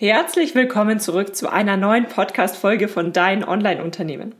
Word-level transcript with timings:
Herzlich 0.00 0.54
willkommen 0.54 1.00
zurück 1.00 1.34
zu 1.34 1.50
einer 1.52 1.76
neuen 1.76 2.06
Podcast-Folge 2.06 2.86
von 2.86 3.12
Dein 3.12 3.42
Online-Unternehmen. 3.42 4.32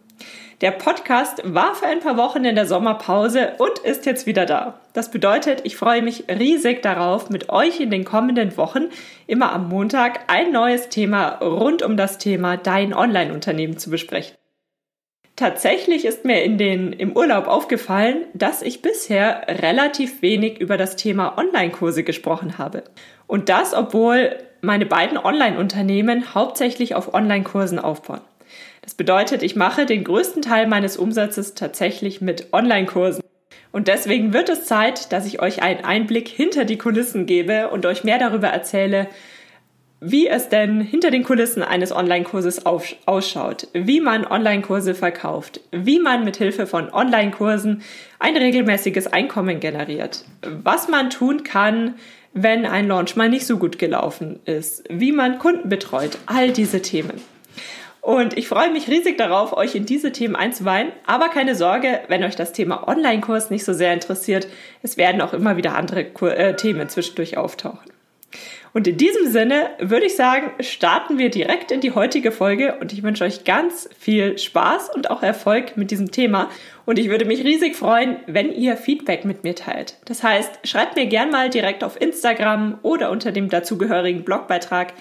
Der 0.60 0.70
Podcast 0.70 1.42
war 1.44 1.74
für 1.74 1.86
ein 1.86 1.98
paar 1.98 2.16
Wochen 2.16 2.44
in 2.44 2.54
der 2.54 2.64
Sommerpause 2.64 3.54
und 3.58 3.80
ist 3.80 4.06
jetzt 4.06 4.26
wieder 4.26 4.46
da. 4.46 4.78
Das 4.92 5.10
bedeutet, 5.10 5.62
ich 5.64 5.76
freue 5.76 6.00
mich 6.00 6.26
riesig 6.28 6.80
darauf, 6.82 7.28
mit 7.28 7.48
euch 7.48 7.80
in 7.80 7.90
den 7.90 8.04
kommenden 8.04 8.56
Wochen 8.56 8.90
immer 9.26 9.52
am 9.52 9.68
Montag 9.68 10.20
ein 10.28 10.52
neues 10.52 10.90
Thema 10.90 11.40
rund 11.40 11.82
um 11.82 11.96
das 11.96 12.18
Thema 12.18 12.56
Dein 12.56 12.94
Online-Unternehmen 12.94 13.78
zu 13.78 13.90
besprechen. 13.90 14.37
Tatsächlich 15.38 16.04
ist 16.04 16.24
mir 16.24 16.42
in 16.42 16.58
den, 16.58 16.92
im 16.92 17.16
Urlaub 17.16 17.46
aufgefallen, 17.46 18.24
dass 18.34 18.60
ich 18.60 18.82
bisher 18.82 19.42
relativ 19.46 20.20
wenig 20.20 20.60
über 20.60 20.76
das 20.76 20.96
Thema 20.96 21.38
Online-Kurse 21.38 22.02
gesprochen 22.02 22.58
habe. 22.58 22.82
Und 23.28 23.48
das, 23.48 23.72
obwohl 23.72 24.36
meine 24.62 24.84
beiden 24.84 25.16
Online-Unternehmen 25.16 26.34
hauptsächlich 26.34 26.96
auf 26.96 27.14
Online-Kursen 27.14 27.78
aufbauen. 27.78 28.20
Das 28.82 28.96
bedeutet, 28.96 29.44
ich 29.44 29.54
mache 29.54 29.86
den 29.86 30.02
größten 30.02 30.42
Teil 30.42 30.66
meines 30.66 30.96
Umsatzes 30.96 31.54
tatsächlich 31.54 32.20
mit 32.20 32.52
Online-Kursen. 32.52 33.22
Und 33.70 33.86
deswegen 33.86 34.32
wird 34.32 34.48
es 34.48 34.64
Zeit, 34.64 35.12
dass 35.12 35.24
ich 35.24 35.40
euch 35.40 35.62
einen 35.62 35.84
Einblick 35.84 36.26
hinter 36.26 36.64
die 36.64 36.78
Kulissen 36.78 37.26
gebe 37.26 37.68
und 37.68 37.86
euch 37.86 38.02
mehr 38.02 38.18
darüber 38.18 38.48
erzähle, 38.48 39.06
wie 40.00 40.28
es 40.28 40.48
denn 40.48 40.80
hinter 40.80 41.10
den 41.10 41.24
Kulissen 41.24 41.62
eines 41.62 41.92
Online-Kurses 41.92 42.64
ausschaut, 42.66 43.68
wie 43.72 44.00
man 44.00 44.26
Online-Kurse 44.26 44.94
verkauft, 44.94 45.60
wie 45.72 45.98
man 45.98 46.24
mit 46.24 46.36
Hilfe 46.36 46.66
von 46.66 46.92
Online-Kursen 46.92 47.82
ein 48.18 48.36
regelmäßiges 48.36 49.08
Einkommen 49.08 49.60
generiert, 49.60 50.24
was 50.42 50.88
man 50.88 51.10
tun 51.10 51.42
kann, 51.42 51.94
wenn 52.32 52.66
ein 52.66 52.86
Launch 52.86 53.16
mal 53.16 53.28
nicht 53.28 53.46
so 53.46 53.56
gut 53.56 53.78
gelaufen 53.78 54.38
ist, 54.44 54.84
wie 54.88 55.12
man 55.12 55.38
Kunden 55.38 55.68
betreut, 55.68 56.18
all 56.26 56.52
diese 56.52 56.82
Themen. 56.82 57.20
Und 58.00 58.38
ich 58.38 58.48
freue 58.48 58.70
mich 58.70 58.88
riesig 58.88 59.18
darauf, 59.18 59.52
euch 59.52 59.74
in 59.74 59.84
diese 59.84 60.12
Themen 60.12 60.36
einzuweihen. 60.36 60.92
Aber 61.04 61.28
keine 61.28 61.54
Sorge, 61.54 62.00
wenn 62.08 62.24
euch 62.24 62.36
das 62.36 62.52
Thema 62.52 62.86
Online-Kurs 62.88 63.50
nicht 63.50 63.64
so 63.64 63.72
sehr 63.72 63.92
interessiert, 63.92 64.46
es 64.82 64.96
werden 64.96 65.20
auch 65.20 65.34
immer 65.34 65.56
wieder 65.56 65.74
andere 65.74 66.02
äh, 66.02 66.54
Themen 66.54 66.88
zwischendurch 66.88 67.36
auftauchen. 67.36 67.90
Und 68.72 68.86
in 68.86 68.96
diesem 68.96 69.30
Sinne 69.30 69.70
würde 69.78 70.06
ich 70.06 70.16
sagen, 70.16 70.52
starten 70.60 71.18
wir 71.18 71.30
direkt 71.30 71.70
in 71.70 71.80
die 71.80 71.92
heutige 71.92 72.32
Folge 72.32 72.76
und 72.80 72.92
ich 72.92 73.02
wünsche 73.02 73.24
euch 73.24 73.44
ganz 73.44 73.88
viel 73.98 74.38
Spaß 74.38 74.90
und 74.94 75.10
auch 75.10 75.22
Erfolg 75.22 75.76
mit 75.76 75.90
diesem 75.90 76.10
Thema. 76.10 76.50
Und 76.84 76.98
ich 76.98 77.08
würde 77.08 77.24
mich 77.24 77.44
riesig 77.44 77.76
freuen, 77.76 78.16
wenn 78.26 78.52
ihr 78.52 78.76
Feedback 78.76 79.24
mit 79.24 79.44
mir 79.44 79.54
teilt. 79.54 79.96
Das 80.04 80.22
heißt, 80.22 80.60
schreibt 80.64 80.96
mir 80.96 81.06
gern 81.06 81.30
mal 81.30 81.50
direkt 81.50 81.82
auf 81.84 82.00
Instagram 82.00 82.78
oder 82.82 83.10
unter 83.10 83.32
dem 83.32 83.48
dazugehörigen 83.48 84.24
Blogbeitrag, 84.24 84.92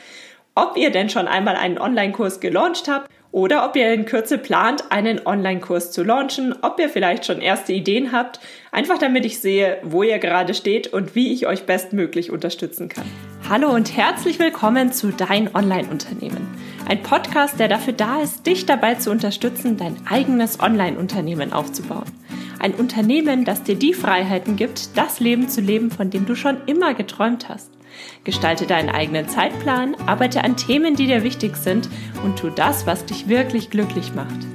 ob 0.56 0.76
ihr 0.76 0.90
denn 0.90 1.10
schon 1.10 1.28
einmal 1.28 1.56
einen 1.56 1.78
Online-Kurs 1.78 2.40
gelauncht 2.40 2.88
habt 2.88 3.10
oder 3.32 3.66
ob 3.66 3.76
ihr 3.76 3.94
in 3.94 4.06
Kürze 4.06 4.38
plant, 4.38 4.86
einen 4.90 5.26
Online-Kurs 5.26 5.92
zu 5.92 6.04
launchen, 6.04 6.56
ob 6.62 6.80
ihr 6.80 6.90
vielleicht 6.90 7.26
schon 7.26 7.42
erste 7.42 7.74
Ideen 7.74 8.12
habt, 8.12 8.40
einfach 8.72 8.98
damit 8.98 9.26
ich 9.26 9.40
sehe, 9.40 9.78
wo 9.84 10.02
ihr 10.02 10.18
gerade 10.18 10.54
steht 10.54 10.88
und 10.88 11.14
wie 11.14 11.34
ich 11.34 11.46
euch 11.46 11.66
bestmöglich 11.66 12.32
unterstützen 12.32 12.90
kann. 12.90 13.06
Hallo 13.50 13.70
und 13.70 13.96
herzlich 13.96 14.40
willkommen 14.40 14.92
zu 14.92 15.14
Dein 15.14 15.56
Online-Unternehmen. 15.56 16.46
Ein 16.86 17.02
Podcast, 17.02 17.58
der 17.62 17.70
dafür 17.70 17.94
da 17.94 18.20
ist, 18.20 18.46
dich 18.46 18.66
dabei 18.66 18.96
zu 18.96 19.10
unterstützen, 19.10 19.78
dein 19.78 19.96
eigenes 20.06 20.60
Online-Unternehmen 20.60 21.54
aufzubauen. 21.54 22.12
Ein 22.60 22.74
Unternehmen, 22.74 23.46
das 23.46 23.64
dir 23.64 23.76
die 23.76 23.94
Freiheiten 23.94 24.58
gibt, 24.58 24.98
das 24.98 25.22
Leben 25.22 25.48
zu 25.48 25.62
leben, 25.62 25.92
von 25.92 26.10
dem 26.10 26.26
du 26.26 26.36
schon 26.36 26.58
immer 26.66 26.94
geträumt 26.94 27.48
hast. 27.48 27.72
Gestalte 28.26 28.68
deinen 28.68 28.90
eigenen 28.90 29.30
Zeitplan, 29.30 29.96
arbeite 30.06 30.44
an 30.44 30.58
Themen, 30.58 30.98
die 30.98 31.08
dir 31.08 31.24
wichtig 31.24 31.56
sind 31.56 31.88
und 32.26 32.38
tu 32.38 32.50
das, 32.50 32.86
was 32.86 33.06
dich 33.06 33.30
wirklich 33.30 33.70
glücklich 33.70 34.14
macht. 34.14 34.46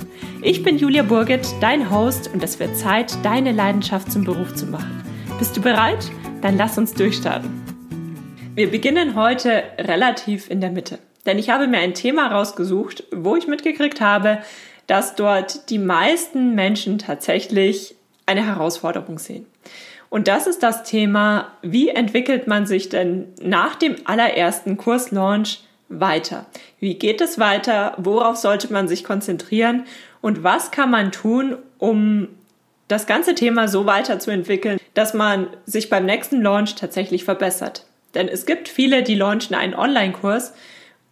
Ich 0.42 0.62
bin 0.62 0.76
Julia 0.76 1.02
Burget, 1.02 1.46
dein 1.62 1.90
Host 1.90 2.28
und 2.34 2.44
es 2.44 2.60
wird 2.60 2.76
Zeit, 2.76 3.16
deine 3.24 3.52
Leidenschaft 3.52 4.12
zum 4.12 4.24
Beruf 4.24 4.54
zu 4.54 4.66
machen. 4.66 5.02
Bist 5.38 5.56
du 5.56 5.62
bereit? 5.62 6.10
Dann 6.42 6.58
lass 6.58 6.76
uns 6.76 6.92
durchstarten. 6.92 7.61
Wir 8.54 8.70
beginnen 8.70 9.14
heute 9.14 9.62
relativ 9.78 10.50
in 10.50 10.60
der 10.60 10.70
Mitte. 10.70 10.98
Denn 11.24 11.38
ich 11.38 11.48
habe 11.48 11.66
mir 11.68 11.78
ein 11.78 11.94
Thema 11.94 12.26
rausgesucht, 12.26 13.04
wo 13.10 13.34
ich 13.34 13.46
mitgekriegt 13.46 14.02
habe, 14.02 14.40
dass 14.86 15.14
dort 15.14 15.70
die 15.70 15.78
meisten 15.78 16.54
Menschen 16.54 16.98
tatsächlich 16.98 17.94
eine 18.26 18.44
Herausforderung 18.44 19.18
sehen. 19.18 19.46
Und 20.10 20.28
das 20.28 20.46
ist 20.46 20.62
das 20.62 20.82
Thema, 20.82 21.52
wie 21.62 21.88
entwickelt 21.88 22.46
man 22.46 22.66
sich 22.66 22.90
denn 22.90 23.28
nach 23.40 23.74
dem 23.74 23.96
allerersten 24.04 24.76
Kurslaunch 24.76 25.60
weiter? 25.88 26.44
Wie 26.78 26.98
geht 26.98 27.22
es 27.22 27.38
weiter? 27.38 27.94
Worauf 27.96 28.36
sollte 28.36 28.70
man 28.70 28.86
sich 28.86 29.02
konzentrieren? 29.02 29.84
Und 30.20 30.42
was 30.42 30.70
kann 30.70 30.90
man 30.90 31.10
tun, 31.10 31.56
um 31.78 32.28
das 32.88 33.06
ganze 33.06 33.34
Thema 33.34 33.66
so 33.68 33.86
weiterzuentwickeln, 33.86 34.78
dass 34.92 35.14
man 35.14 35.46
sich 35.64 35.88
beim 35.88 36.04
nächsten 36.04 36.42
Launch 36.42 36.74
tatsächlich 36.74 37.24
verbessert? 37.24 37.86
Denn 38.14 38.28
es 38.28 38.46
gibt 38.46 38.68
viele, 38.68 39.02
die 39.02 39.14
launchen 39.14 39.54
einen 39.54 39.74
Online-Kurs 39.74 40.54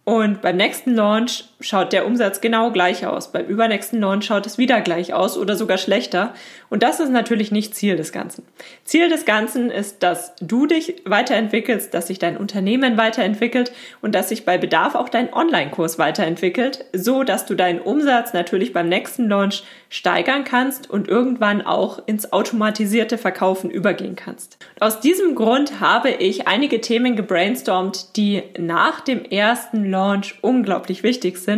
und 0.03 0.41
beim 0.41 0.57
nächsten 0.57 0.95
Launch 0.95 1.45
schaut 1.61 1.93
der 1.93 2.05
Umsatz 2.05 2.41
genau 2.41 2.71
gleich 2.71 3.05
aus. 3.05 3.31
Beim 3.31 3.45
übernächsten 3.45 3.99
Launch 3.99 4.25
schaut 4.25 4.45
es 4.45 4.57
wieder 4.57 4.81
gleich 4.81 5.13
aus 5.13 5.37
oder 5.37 5.55
sogar 5.55 5.77
schlechter. 5.77 6.33
Und 6.69 6.83
das 6.83 6.99
ist 6.99 7.11
natürlich 7.11 7.51
nicht 7.51 7.75
Ziel 7.75 7.95
des 7.95 8.11
Ganzen. 8.11 8.43
Ziel 8.83 9.09
des 9.09 9.25
Ganzen 9.25 9.69
ist, 9.69 10.03
dass 10.03 10.35
du 10.37 10.67
dich 10.67 11.01
weiterentwickelst, 11.05 11.93
dass 11.93 12.07
sich 12.07 12.19
dein 12.19 12.37
Unternehmen 12.37 12.97
weiterentwickelt 12.97 13.71
und 14.01 14.15
dass 14.15 14.29
sich 14.29 14.45
bei 14.45 14.57
Bedarf 14.57 14.95
auch 14.95 15.09
dein 15.09 15.33
Online-Kurs 15.33 15.99
weiterentwickelt, 15.99 16.85
so 16.93 17.23
dass 17.23 17.45
du 17.45 17.55
deinen 17.55 17.79
Umsatz 17.79 18.33
natürlich 18.33 18.73
beim 18.73 18.89
nächsten 18.89 19.27
Launch 19.27 19.63
steigern 19.89 20.45
kannst 20.45 20.89
und 20.89 21.09
irgendwann 21.09 21.61
auch 21.61 22.01
ins 22.05 22.31
automatisierte 22.31 23.17
Verkaufen 23.17 23.69
übergehen 23.69 24.15
kannst. 24.15 24.57
aus 24.79 25.01
diesem 25.01 25.35
Grund 25.35 25.81
habe 25.81 26.09
ich 26.09 26.47
einige 26.47 26.79
Themen 26.79 27.15
gebrainstormt, 27.17 28.15
die 28.15 28.43
nach 28.57 29.01
dem 29.01 29.25
ersten 29.25 29.89
Launch 29.89 30.35
unglaublich 30.41 31.03
wichtig 31.03 31.37
sind, 31.37 31.50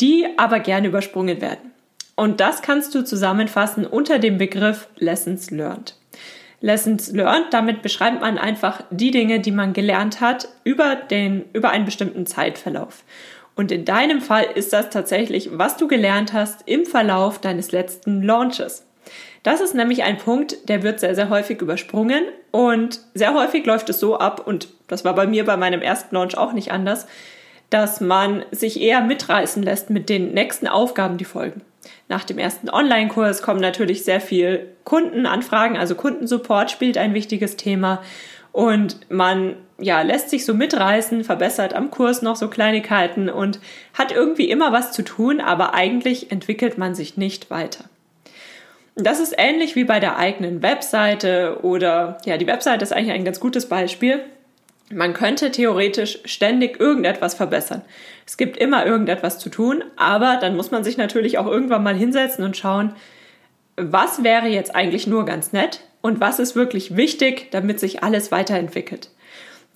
die 0.00 0.26
aber 0.36 0.60
gerne 0.60 0.88
übersprungen 0.88 1.40
werden. 1.40 1.72
Und 2.16 2.40
das 2.40 2.62
kannst 2.62 2.94
du 2.94 3.02
zusammenfassen 3.02 3.86
unter 3.86 4.18
dem 4.18 4.38
Begriff 4.38 4.88
Lessons 4.96 5.50
Learned. 5.50 5.96
Lessons 6.60 7.12
Learned, 7.12 7.48
damit 7.52 7.82
beschreibt 7.82 8.20
man 8.20 8.38
einfach 8.38 8.82
die 8.90 9.10
Dinge, 9.10 9.40
die 9.40 9.50
man 9.50 9.74
gelernt 9.74 10.20
hat 10.20 10.48
über 10.64 10.96
den, 10.96 11.44
über 11.52 11.70
einen 11.70 11.84
bestimmten 11.84 12.24
Zeitverlauf. 12.26 13.04
Und 13.54 13.72
in 13.72 13.84
deinem 13.84 14.20
Fall 14.20 14.46
ist 14.54 14.72
das 14.72 14.90
tatsächlich, 14.90 15.50
was 15.52 15.76
du 15.76 15.88
gelernt 15.88 16.32
hast 16.32 16.66
im 16.66 16.86
Verlauf 16.86 17.40
deines 17.40 17.72
letzten 17.72 18.22
Launches. 18.22 18.86
Das 19.42 19.60
ist 19.60 19.74
nämlich 19.74 20.02
ein 20.02 20.18
Punkt, 20.18 20.68
der 20.68 20.82
wird 20.82 21.00
sehr, 21.00 21.14
sehr 21.14 21.28
häufig 21.28 21.60
übersprungen 21.60 22.24
und 22.50 23.00
sehr 23.14 23.32
häufig 23.34 23.64
läuft 23.64 23.88
es 23.88 24.00
so 24.00 24.18
ab 24.18 24.46
und 24.46 24.68
das 24.88 25.04
war 25.04 25.14
bei 25.14 25.26
mir 25.26 25.44
bei 25.44 25.56
meinem 25.56 25.82
ersten 25.82 26.14
Launch 26.14 26.36
auch 26.36 26.52
nicht 26.52 26.72
anders, 26.72 27.06
dass 27.70 28.00
man 28.00 28.44
sich 28.50 28.80
eher 28.80 29.00
mitreißen 29.00 29.62
lässt 29.62 29.90
mit 29.90 30.08
den 30.08 30.32
nächsten 30.32 30.68
Aufgaben, 30.68 31.18
die 31.18 31.24
folgen. 31.24 31.62
Nach 32.08 32.24
dem 32.24 32.38
ersten 32.38 32.70
Online-Kurs 32.70 33.42
kommen 33.42 33.60
natürlich 33.60 34.04
sehr 34.04 34.20
viel 34.20 34.68
Kundenanfragen, 34.84 35.76
also 35.76 35.94
Kundensupport 35.94 36.70
spielt 36.70 36.98
ein 36.98 37.14
wichtiges 37.14 37.56
Thema 37.56 38.02
und 38.52 39.10
man 39.10 39.56
ja 39.78 40.00
lässt 40.02 40.30
sich 40.30 40.44
so 40.44 40.54
mitreißen, 40.54 41.24
verbessert 41.24 41.74
am 41.74 41.90
Kurs 41.90 42.22
noch 42.22 42.36
so 42.36 42.48
Kleinigkeiten 42.48 43.28
und 43.28 43.60
hat 43.92 44.12
irgendwie 44.12 44.48
immer 44.48 44.72
was 44.72 44.92
zu 44.92 45.02
tun, 45.02 45.40
aber 45.40 45.74
eigentlich 45.74 46.32
entwickelt 46.32 46.78
man 46.78 46.94
sich 46.94 47.16
nicht 47.16 47.50
weiter. 47.50 47.84
Das 48.94 49.20
ist 49.20 49.34
ähnlich 49.36 49.76
wie 49.76 49.84
bei 49.84 50.00
der 50.00 50.16
eigenen 50.16 50.62
Webseite 50.62 51.58
oder 51.62 52.16
ja, 52.24 52.38
die 52.38 52.46
Webseite 52.46 52.82
ist 52.82 52.94
eigentlich 52.94 53.12
ein 53.12 53.24
ganz 53.24 53.40
gutes 53.40 53.68
Beispiel. 53.68 54.20
Man 54.90 55.14
könnte 55.14 55.50
theoretisch 55.50 56.20
ständig 56.24 56.78
irgendetwas 56.78 57.34
verbessern. 57.34 57.82
Es 58.24 58.36
gibt 58.36 58.56
immer 58.56 58.86
irgendetwas 58.86 59.38
zu 59.38 59.48
tun, 59.50 59.82
aber 59.96 60.38
dann 60.40 60.54
muss 60.56 60.70
man 60.70 60.84
sich 60.84 60.96
natürlich 60.96 61.38
auch 61.38 61.46
irgendwann 61.46 61.82
mal 61.82 61.96
hinsetzen 61.96 62.44
und 62.44 62.56
schauen, 62.56 62.94
was 63.76 64.22
wäre 64.22 64.46
jetzt 64.46 64.74
eigentlich 64.74 65.06
nur 65.06 65.24
ganz 65.24 65.52
nett 65.52 65.80
und 66.02 66.20
was 66.20 66.38
ist 66.38 66.54
wirklich 66.54 66.96
wichtig, 66.96 67.50
damit 67.50 67.80
sich 67.80 68.04
alles 68.04 68.30
weiterentwickelt. 68.30 69.10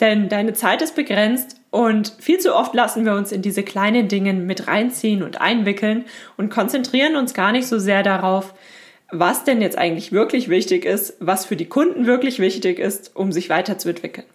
Denn 0.00 0.29
deine 0.29 0.55
Zeit 0.55 0.81
ist 0.81 0.94
begrenzt 0.94 1.61
und 1.70 2.14
viel 2.20 2.38
zu 2.38 2.55
oft 2.55 2.73
lassen 2.75 3.05
wir 3.05 3.14
uns 3.14 3.32
in 3.32 3.43
diese 3.43 3.62
kleinen 3.62 4.08
Dinge 4.08 4.32
mit 4.32 4.67
reinziehen 4.67 5.23
und 5.23 5.40
einwickeln 5.40 6.05
und 6.37 6.50
konzentrieren 6.50 7.17
uns 7.17 7.34
gar 7.34 7.52
nicht 7.52 7.67
so 7.67 7.79
sehr 7.79 8.02
darauf, 8.02 8.55
was 9.11 9.44
denn 9.44 9.61
jetzt 9.61 9.76
eigentlich 9.76 10.12
wirklich 10.12 10.49
wichtig 10.49 10.84
ist, 10.84 11.17
was 11.19 11.44
für 11.44 11.56
die 11.56 11.69
Kunden 11.69 12.06
wirklich 12.06 12.38
wichtig 12.38 12.79
ist, 12.79 13.14
um 13.14 13.32
sich 13.32 13.50
weiterzuentwickeln. 13.50 14.26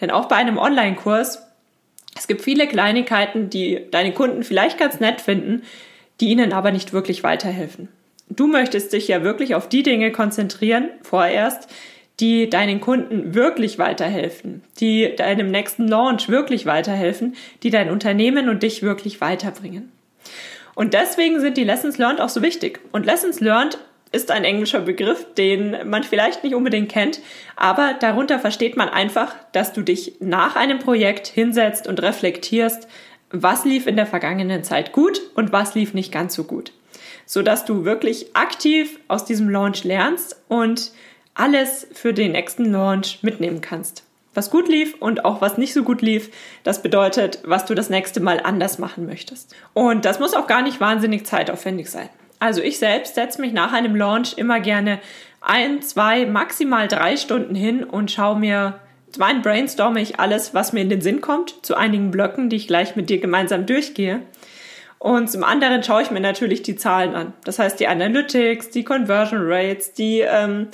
Denn 0.00 0.10
auch 0.10 0.26
bei 0.26 0.36
einem 0.36 0.58
Online-Kurs, 0.58 1.42
es 2.16 2.26
gibt 2.26 2.42
viele 2.42 2.66
Kleinigkeiten, 2.66 3.50
die 3.50 3.86
deine 3.90 4.12
Kunden 4.12 4.42
vielleicht 4.42 4.78
ganz 4.78 5.00
nett 5.00 5.20
finden, 5.20 5.62
die 6.20 6.28
ihnen 6.28 6.52
aber 6.52 6.70
nicht 6.70 6.92
wirklich 6.92 7.22
weiterhelfen. 7.22 7.88
Du 8.28 8.46
möchtest 8.46 8.92
dich 8.92 9.08
ja 9.08 9.22
wirklich 9.22 9.54
auf 9.54 9.68
die 9.68 9.82
Dinge 9.82 10.12
konzentrieren, 10.12 10.88
vorerst, 11.02 11.68
die 12.20 12.48
deinen 12.48 12.80
Kunden 12.80 13.34
wirklich 13.34 13.78
weiterhelfen, 13.78 14.62
die 14.78 15.14
deinem 15.16 15.50
nächsten 15.50 15.88
Launch 15.88 16.28
wirklich 16.28 16.66
weiterhelfen, 16.66 17.34
die 17.62 17.70
dein 17.70 17.90
Unternehmen 17.90 18.48
und 18.48 18.62
dich 18.62 18.82
wirklich 18.82 19.20
weiterbringen. 19.20 19.90
Und 20.74 20.94
deswegen 20.94 21.40
sind 21.40 21.56
die 21.56 21.64
Lessons 21.64 21.98
Learned 21.98 22.20
auch 22.20 22.28
so 22.28 22.42
wichtig. 22.42 22.80
Und 22.92 23.06
Lessons 23.06 23.40
Learned 23.40 23.78
ist 24.12 24.30
ein 24.30 24.44
englischer 24.44 24.80
Begriff, 24.80 25.26
den 25.34 25.88
man 25.88 26.04
vielleicht 26.04 26.44
nicht 26.44 26.54
unbedingt 26.54 26.90
kennt, 26.90 27.20
aber 27.56 27.94
darunter 27.98 28.38
versteht 28.38 28.76
man 28.76 28.88
einfach, 28.88 29.34
dass 29.52 29.72
du 29.72 29.82
dich 29.82 30.16
nach 30.20 30.54
einem 30.54 30.78
Projekt 30.78 31.26
hinsetzt 31.26 31.86
und 31.86 32.00
reflektierst, 32.02 32.86
was 33.30 33.64
lief 33.64 33.86
in 33.86 33.96
der 33.96 34.06
vergangenen 34.06 34.62
Zeit 34.62 34.92
gut 34.92 35.20
und 35.34 35.52
was 35.52 35.74
lief 35.74 35.94
nicht 35.94 36.12
ganz 36.12 36.34
so 36.34 36.44
gut, 36.44 36.72
so 37.24 37.42
dass 37.42 37.64
du 37.64 37.84
wirklich 37.84 38.36
aktiv 38.36 39.00
aus 39.08 39.24
diesem 39.24 39.48
Launch 39.48 39.84
lernst 39.84 40.40
und 40.48 40.92
alles 41.34 41.86
für 41.92 42.12
den 42.12 42.32
nächsten 42.32 42.70
Launch 42.70 43.20
mitnehmen 43.22 43.62
kannst. 43.62 44.04
Was 44.34 44.50
gut 44.50 44.68
lief 44.68 44.94
und 44.98 45.24
auch 45.24 45.40
was 45.40 45.58
nicht 45.58 45.74
so 45.74 45.82
gut 45.82 46.00
lief, 46.00 46.30
das 46.64 46.82
bedeutet, 46.82 47.40
was 47.44 47.66
du 47.66 47.74
das 47.74 47.90
nächste 47.90 48.20
Mal 48.20 48.40
anders 48.40 48.78
machen 48.78 49.06
möchtest. 49.06 49.54
Und 49.74 50.06
das 50.06 50.20
muss 50.20 50.34
auch 50.34 50.46
gar 50.46 50.62
nicht 50.62 50.80
wahnsinnig 50.80 51.26
zeitaufwendig 51.26 51.90
sein. 51.90 52.08
Also 52.42 52.60
ich 52.60 52.80
selbst 52.80 53.14
setze 53.14 53.40
mich 53.40 53.52
nach 53.52 53.72
einem 53.72 53.94
Launch 53.94 54.36
immer 54.36 54.58
gerne 54.58 54.98
ein, 55.40 55.80
zwei, 55.80 56.26
maximal 56.26 56.88
drei 56.88 57.16
Stunden 57.16 57.54
hin 57.54 57.84
und 57.84 58.10
schaue 58.10 58.36
mir, 58.36 58.80
zum 59.12 59.22
einen 59.22 59.42
brainstorme 59.42 60.00
ich 60.00 60.18
alles, 60.18 60.52
was 60.52 60.72
mir 60.72 60.80
in 60.80 60.88
den 60.88 61.02
Sinn 61.02 61.20
kommt, 61.20 61.64
zu 61.64 61.76
einigen 61.76 62.10
Blöcken, 62.10 62.48
die 62.48 62.56
ich 62.56 62.66
gleich 62.66 62.96
mit 62.96 63.10
dir 63.10 63.20
gemeinsam 63.20 63.64
durchgehe. 63.64 64.22
Und 64.98 65.30
zum 65.30 65.44
anderen 65.44 65.84
schaue 65.84 66.02
ich 66.02 66.10
mir 66.10 66.18
natürlich 66.18 66.64
die 66.64 66.74
Zahlen 66.74 67.14
an. 67.14 67.32
Das 67.44 67.60
heißt 67.60 67.78
die 67.78 67.86
Analytics, 67.86 68.70
die 68.70 68.82
Conversion 68.82 69.42
Rates, 69.44 69.92
die 69.92 70.22
ähm, 70.22 70.66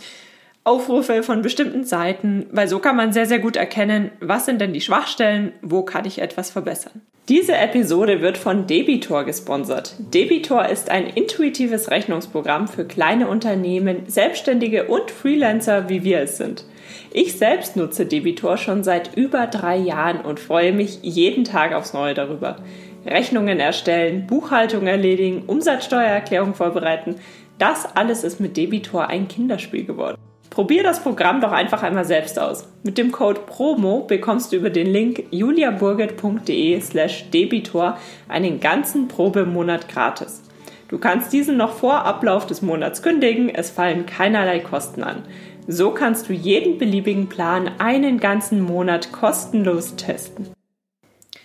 Aufrufe 0.65 1.23
von 1.23 1.43
bestimmten 1.43 1.85
Seiten, 1.85 2.47
weil 2.50 2.69
so 2.69 2.79
kann 2.79 2.97
man 2.97 3.12
sehr, 3.12 3.26
sehr 3.26 3.41
gut 3.41 3.56
erkennen, 3.56 4.11
was 4.20 4.47
sind 4.47 4.62
denn 4.62 4.73
die 4.73 4.81
Schwachstellen, 4.81 5.53
wo 5.61 5.82
kann 5.82 6.06
ich 6.06 6.20
etwas 6.23 6.50
verbessern. 6.50 7.03
Diese 7.28 7.54
Episode 7.54 8.22
wird 8.22 8.38
von 8.38 8.66
Debitor 8.66 9.25
gesponsert. 9.25 9.94
Debitor 9.98 10.66
ist 10.66 10.88
ein 10.88 11.06
intuitives 11.06 11.90
Rechnungsprogramm 11.90 12.69
für 12.69 12.86
kleine 12.86 13.28
Unternehmen, 13.28 14.04
Selbstständige 14.06 14.84
und 14.84 15.10
Freelancer, 15.10 15.90
wie 15.90 16.04
wir 16.04 16.20
es 16.20 16.38
sind. 16.38 16.64
Ich 17.12 17.36
selbst 17.36 17.76
nutze 17.76 18.06
Debitor 18.06 18.56
schon 18.56 18.82
seit 18.82 19.14
über 19.14 19.46
drei 19.46 19.76
Jahren 19.76 20.22
und 20.22 20.40
freue 20.40 20.72
mich 20.72 21.00
jeden 21.02 21.44
Tag 21.44 21.75
aufs 21.75 21.92
Neue 21.92 22.14
darüber. 22.14 22.56
Rechnungen 23.04 23.60
erstellen, 23.60 24.26
Buchhaltung 24.26 24.86
erledigen, 24.86 25.42
Umsatzsteuererklärung 25.46 26.54
vorbereiten, 26.54 27.16
das 27.58 27.94
alles 27.94 28.24
ist 28.24 28.40
mit 28.40 28.56
Debitor 28.56 29.08
ein 29.08 29.28
Kinderspiel 29.28 29.84
geworden. 29.84 30.16
Probier 30.58 30.82
das 30.82 30.99
Programm 30.99 31.40
doch 31.40 31.52
einfach 31.52 31.84
einmal 31.84 32.05
selbst 32.05 32.37
aus. 32.37 32.66
Mit 32.82 32.99
dem 32.99 33.12
Code 33.12 33.43
PROMO 33.46 34.00
bekommst 34.08 34.50
du 34.50 34.56
über 34.56 34.70
den 34.70 34.88
Link 34.88 35.22
juliaburget.de 35.31 36.81
slash 36.81 37.31
debitor 37.31 37.96
einen 38.26 38.58
ganzen 38.58 39.06
Probemonat 39.06 39.88
gratis. 39.88 40.43
Du 40.88 40.99
kannst 40.99 41.32
diesen 41.32 41.56
noch 41.56 41.75
vor 41.75 42.05
Ablauf 42.05 42.44
des 42.44 42.60
Monats 42.60 43.05
kündigen, 43.05 43.49
es 43.49 43.70
fallen 43.70 44.05
keinerlei 44.05 44.58
Kosten 44.58 45.05
an. 45.05 45.22
So 45.69 45.93
kannst 45.93 46.28
du 46.28 46.32
jeden 46.32 46.76
beliebigen 46.76 47.28
Plan 47.28 47.70
einen 47.78 48.19
ganzen 48.19 48.60
Monat 48.60 49.12
kostenlos 49.12 49.94
testen. 49.94 50.49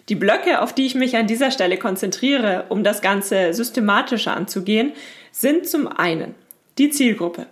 Die 0.10 0.16
Blöcke, 0.16 0.60
auf 0.60 0.74
die 0.74 0.88
ich 0.88 0.96
mich 0.96 1.16
an 1.18 1.28
dieser 1.28 1.52
Stelle 1.52 1.78
konzentriere, 1.78 2.66
um 2.70 2.84
das 2.84 3.04
Ganze 3.04 3.54
systematischer 3.54 4.36
anzugehen, 4.36 4.94
sind 5.32 5.68
zum 5.68 5.88
einen 5.88 6.34
die 6.80 6.90
Zielgruppe. 6.90 7.46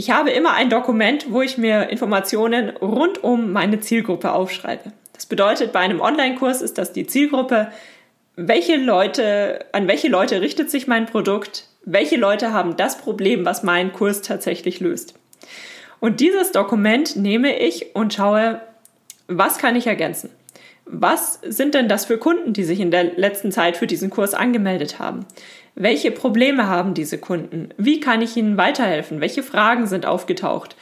Ich 0.00 0.10
habe 0.10 0.30
immer 0.30 0.54
ein 0.54 0.70
Dokument, 0.70 1.26
wo 1.28 1.42
ich 1.42 1.58
mir 1.58 1.90
Informationen 1.90 2.70
rund 2.70 3.22
um 3.22 3.52
meine 3.52 3.80
Zielgruppe 3.80 4.32
aufschreibe. 4.32 4.92
Das 5.12 5.26
bedeutet, 5.26 5.72
bei 5.72 5.80
einem 5.80 6.00
Online-Kurs 6.00 6.62
ist 6.62 6.78
das 6.78 6.94
die 6.94 7.06
Zielgruppe, 7.06 7.70
welche 8.34 8.76
Leute, 8.76 9.66
an 9.72 9.88
welche 9.88 10.08
Leute 10.08 10.40
richtet 10.40 10.70
sich 10.70 10.86
mein 10.86 11.04
Produkt, 11.04 11.66
welche 11.84 12.16
Leute 12.16 12.50
haben 12.50 12.78
das 12.78 12.96
Problem, 12.96 13.44
was 13.44 13.62
mein 13.62 13.92
Kurs 13.92 14.22
tatsächlich 14.22 14.80
löst. 14.80 15.12
Und 16.00 16.20
dieses 16.20 16.50
Dokument 16.50 17.16
nehme 17.16 17.58
ich 17.58 17.94
und 17.94 18.14
schaue, 18.14 18.62
was 19.28 19.58
kann 19.58 19.76
ich 19.76 19.86
ergänzen? 19.86 20.30
Was 20.86 21.40
sind 21.42 21.74
denn 21.74 21.90
das 21.90 22.06
für 22.06 22.16
Kunden, 22.16 22.54
die 22.54 22.64
sich 22.64 22.80
in 22.80 22.90
der 22.90 23.04
letzten 23.04 23.52
Zeit 23.52 23.76
für 23.76 23.86
diesen 23.86 24.08
Kurs 24.08 24.32
angemeldet 24.32 24.98
haben? 24.98 25.26
Welche 25.74 26.10
Probleme 26.10 26.66
haben 26.66 26.94
diese 26.94 27.18
Kunden? 27.18 27.70
Wie 27.76 28.00
kann 28.00 28.22
ich 28.22 28.36
ihnen 28.36 28.56
weiterhelfen? 28.56 29.20
Welche 29.20 29.42
Fragen 29.42 29.86
sind 29.86 30.06
aufgetaucht? 30.06 30.76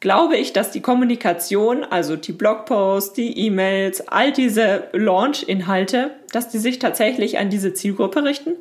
Glaube 0.00 0.36
ich, 0.36 0.52
dass 0.52 0.72
die 0.72 0.80
Kommunikation, 0.80 1.84
also 1.84 2.16
die 2.16 2.32
Blogposts, 2.32 3.14
die 3.14 3.38
E-Mails, 3.46 4.08
all 4.08 4.32
diese 4.32 4.88
Launch-Inhalte, 4.92 6.10
dass 6.32 6.48
die 6.48 6.58
sich 6.58 6.80
tatsächlich 6.80 7.38
an 7.38 7.50
diese 7.50 7.72
Zielgruppe 7.72 8.24
richten? 8.24 8.56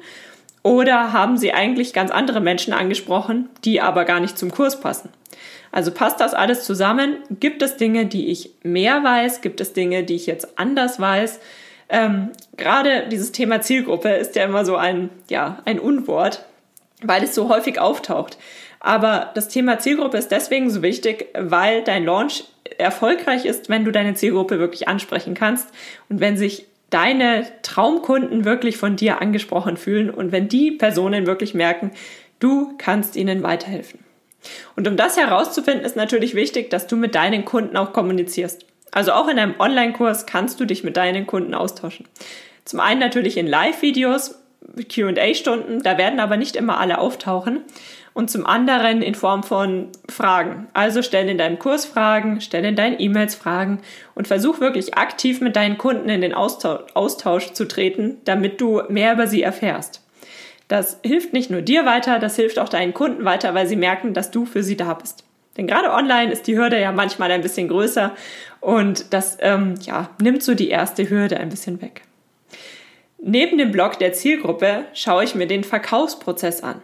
Oder 0.64 1.14
haben 1.14 1.38
sie 1.38 1.54
eigentlich 1.54 1.94
ganz 1.94 2.12
andere 2.12 2.40
Menschen 2.40 2.74
angesprochen, 2.74 3.50
die 3.66 3.82
aber 3.82 4.06
gar 4.06 4.20
nicht 4.20 4.38
zum 4.38 4.52
Kurs 4.52 4.80
passen? 4.80 5.10
Also 5.72 5.92
passt 5.92 6.20
das 6.20 6.34
alles 6.34 6.64
zusammen? 6.64 7.18
Gibt 7.40 7.62
es 7.62 7.78
Dinge, 7.78 8.06
die 8.06 8.28
ich 8.28 8.52
mehr 8.62 9.04
weiß? 9.04 9.42
Gibt 9.42 9.62
es 9.62 9.74
Dinge, 9.74 10.04
die 10.04 10.16
ich 10.16 10.28
jetzt 10.28 10.60
anders 10.60 11.00
weiß? 11.00 11.40
Ähm, 11.92 12.30
Gerade 12.58 13.08
dieses 13.10 13.32
Thema 13.32 13.62
Zielgruppe 13.62 14.10
ist 14.10 14.36
ja 14.36 14.46
immer 14.46 14.66
so 14.66 14.78
ein, 14.78 15.10
ja, 15.30 15.62
ein 15.66 15.80
Unwort, 15.80 16.46
weil 17.04 17.24
es 17.24 17.36
so 17.36 17.50
häufig 17.50 17.80
auftaucht. 17.80 18.38
Aber 18.80 19.32
das 19.36 19.48
Thema 19.48 19.78
Zielgruppe 19.78 20.18
ist 20.18 20.32
deswegen 20.32 20.70
so 20.70 20.82
wichtig, 20.82 21.28
weil 21.38 21.84
dein 21.84 22.06
Launch 22.06 22.46
erfolgreich 22.78 23.46
ist, 23.46 23.70
wenn 23.70 23.86
du 23.86 23.92
deine 23.92 24.16
Zielgruppe 24.16 24.58
wirklich 24.58 24.88
ansprechen 24.88 25.34
kannst 25.34 25.70
und 26.10 26.20
wenn 26.20 26.38
sich 26.38 26.66
deine 26.90 27.46
Traumkunden 27.62 28.46
wirklich 28.46 28.78
von 28.78 28.96
dir 28.96 29.22
angesprochen 29.22 29.78
fühlen 29.78 30.10
und 30.10 30.32
wenn 30.32 30.48
die 30.48 30.72
Personen 30.72 31.26
wirklich 31.26 31.54
merken, 31.54 31.92
du 32.40 32.74
kannst 32.78 33.16
ihnen 33.16 33.44
weiterhelfen. 33.44 34.00
Und 34.76 34.88
um 34.88 34.98
das 34.98 35.18
herauszufinden, 35.18 35.86
ist 35.86 35.96
natürlich 35.96 36.36
wichtig, 36.36 36.70
dass 36.70 36.88
du 36.88 36.96
mit 36.96 37.16
deinen 37.16 37.46
Kunden 37.46 37.78
auch 37.78 37.94
kommunizierst. 37.94 38.66
Also 38.92 39.14
auch 39.14 39.28
in 39.28 39.40
einem 39.40 39.56
Online-Kurs 39.58 40.26
kannst 40.26 40.60
du 40.60 40.66
dich 40.66 40.84
mit 40.84 40.98
deinen 40.98 41.26
Kunden 41.26 41.54
austauschen. 41.54 42.08
Zum 42.66 42.80
einen 42.80 43.00
natürlich 43.00 43.38
in 43.38 43.48
Live-Videos, 43.48 44.36
QA-Stunden, 44.90 45.82
da 45.82 45.98
werden 45.98 46.20
aber 46.20 46.38
nicht 46.38 46.56
immer 46.56 46.80
alle 46.80 47.00
auftauchen. 47.00 47.62
Und 48.14 48.30
zum 48.30 48.46
anderen 48.46 49.02
in 49.02 49.16
Form 49.16 49.42
von 49.42 49.88
Fragen. 50.10 50.68
Also 50.74 51.02
stell 51.02 51.30
in 51.30 51.38
deinem 51.38 51.60
Kurs 51.60 51.86
Fragen, 51.86 52.42
stell 52.42 52.66
in 52.66 52.76
deinen 52.76 53.00
E-Mails 53.00 53.36
Fragen 53.36 53.80
und 54.16 54.28
versuch 54.28 54.60
wirklich 54.60 54.96
aktiv 54.96 55.40
mit 55.40 55.56
deinen 55.56 55.78
Kunden 55.78 56.10
in 56.10 56.20
den 56.20 56.34
Austausch, 56.34 56.82
Austausch 56.94 57.54
zu 57.54 57.70
treten, 57.70 58.18
damit 58.26 58.60
du 58.60 58.82
mehr 58.90 59.14
über 59.14 59.28
sie 59.28 59.42
erfährst. 59.42 60.02
Das 60.68 61.00
hilft 61.04 61.32
nicht 61.32 61.50
nur 61.50 61.62
dir 61.62 61.86
weiter, 61.86 62.20
das 62.20 62.36
hilft 62.36 62.60
auch 62.60 62.70
deinen 62.70 62.94
Kunden 62.94 63.24
weiter, 63.24 63.54
weil 63.54 63.68
sie 63.68 63.78
merken, 63.78 64.14
dass 64.14 64.30
du 64.30 64.46
für 64.46 64.62
sie 64.62 64.76
da 64.76 64.94
bist. 64.94 65.24
Denn 65.58 65.68
gerade 65.68 65.92
online 65.92 66.32
ist 66.32 66.48
die 66.48 66.58
Hürde 66.58 66.80
ja 66.80 66.92
manchmal 66.92 67.32
ein 67.32 67.42
bisschen 67.42 67.68
größer 67.68 68.16
und 68.62 69.14
das 69.14 69.38
ähm, 69.42 69.76
ja, 69.82 70.10
nimmt 70.22 70.44
so 70.44 70.54
die 70.56 70.70
erste 70.70 71.10
Hürde 71.10 71.38
ein 71.38 71.50
bisschen 71.50 71.82
weg. 71.82 72.04
Neben 73.20 73.58
dem 73.58 73.72
Blog 73.72 74.00
der 74.00 74.14
Zielgruppe 74.14 74.86
schaue 74.94 75.24
ich 75.24 75.36
mir 75.36 75.48
den 75.48 75.64
Verkaufsprozess 75.64 76.64
an. 76.64 76.82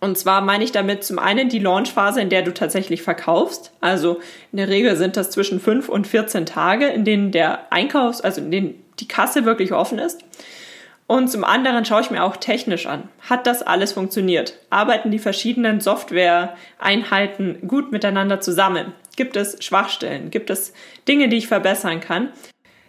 Und 0.00 0.16
zwar 0.16 0.40
meine 0.42 0.62
ich 0.62 0.70
damit 0.70 1.02
zum 1.02 1.18
einen 1.18 1.48
die 1.48 1.58
Launchphase, 1.58 2.20
in 2.20 2.28
der 2.28 2.42
du 2.42 2.54
tatsächlich 2.54 3.02
verkaufst. 3.02 3.72
Also 3.80 4.20
in 4.52 4.58
der 4.58 4.68
Regel 4.68 4.94
sind 4.96 5.16
das 5.16 5.30
zwischen 5.30 5.58
5 5.58 5.88
und 5.88 6.06
14 6.06 6.46
Tage, 6.46 6.86
in 6.86 7.04
denen 7.04 7.32
der 7.32 7.72
Einkaufs-, 7.72 8.20
also 8.20 8.40
in 8.40 8.52
denen 8.52 8.84
die 9.00 9.08
Kasse 9.08 9.44
wirklich 9.44 9.72
offen 9.72 9.98
ist. 9.98 10.20
Und 11.08 11.28
zum 11.28 11.42
anderen 11.42 11.86
schaue 11.86 12.02
ich 12.02 12.10
mir 12.10 12.22
auch 12.22 12.36
technisch 12.36 12.86
an. 12.86 13.08
Hat 13.28 13.46
das 13.46 13.62
alles 13.62 13.92
funktioniert? 13.92 14.58
Arbeiten 14.68 15.10
die 15.10 15.18
verschiedenen 15.18 15.80
Software-Einheiten 15.80 17.66
gut 17.66 17.90
miteinander 17.90 18.40
zusammen? 18.40 18.92
Gibt 19.16 19.34
es 19.34 19.56
Schwachstellen? 19.64 20.30
Gibt 20.30 20.50
es 20.50 20.74
Dinge, 21.08 21.30
die 21.30 21.38
ich 21.38 21.48
verbessern 21.48 22.00
kann? 22.00 22.28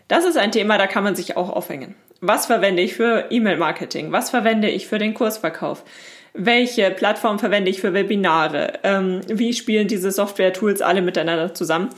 Das 0.10 0.26
ist 0.26 0.38
ein 0.38 0.52
Thema, 0.52 0.78
da 0.78 0.86
kann 0.86 1.06
man 1.06 1.16
sich 1.16 1.38
auch 1.38 1.50
aufhängen. 1.50 1.96
Was 2.20 2.46
verwende 2.46 2.82
ich 2.82 2.94
für 2.94 3.28
E-Mail-Marketing? 3.30 4.12
Was 4.12 4.32
verwende 4.32 4.70
ich 4.70 4.88
für 4.88 4.98
den 4.98 5.14
Kursverkauf? 5.14 5.86
Welche 6.34 6.92
Plattform 6.92 7.40
verwende 7.40 7.72
ich 7.72 7.80
für 7.80 7.94
Webinare? 7.94 8.80
Ähm, 8.84 9.22
wie 9.28 9.54
spielen 9.54 9.88
diese 9.88 10.12
Software-Tools 10.12 10.82
alle 10.82 11.02
miteinander 11.02 11.54
zusammen? 11.54 11.90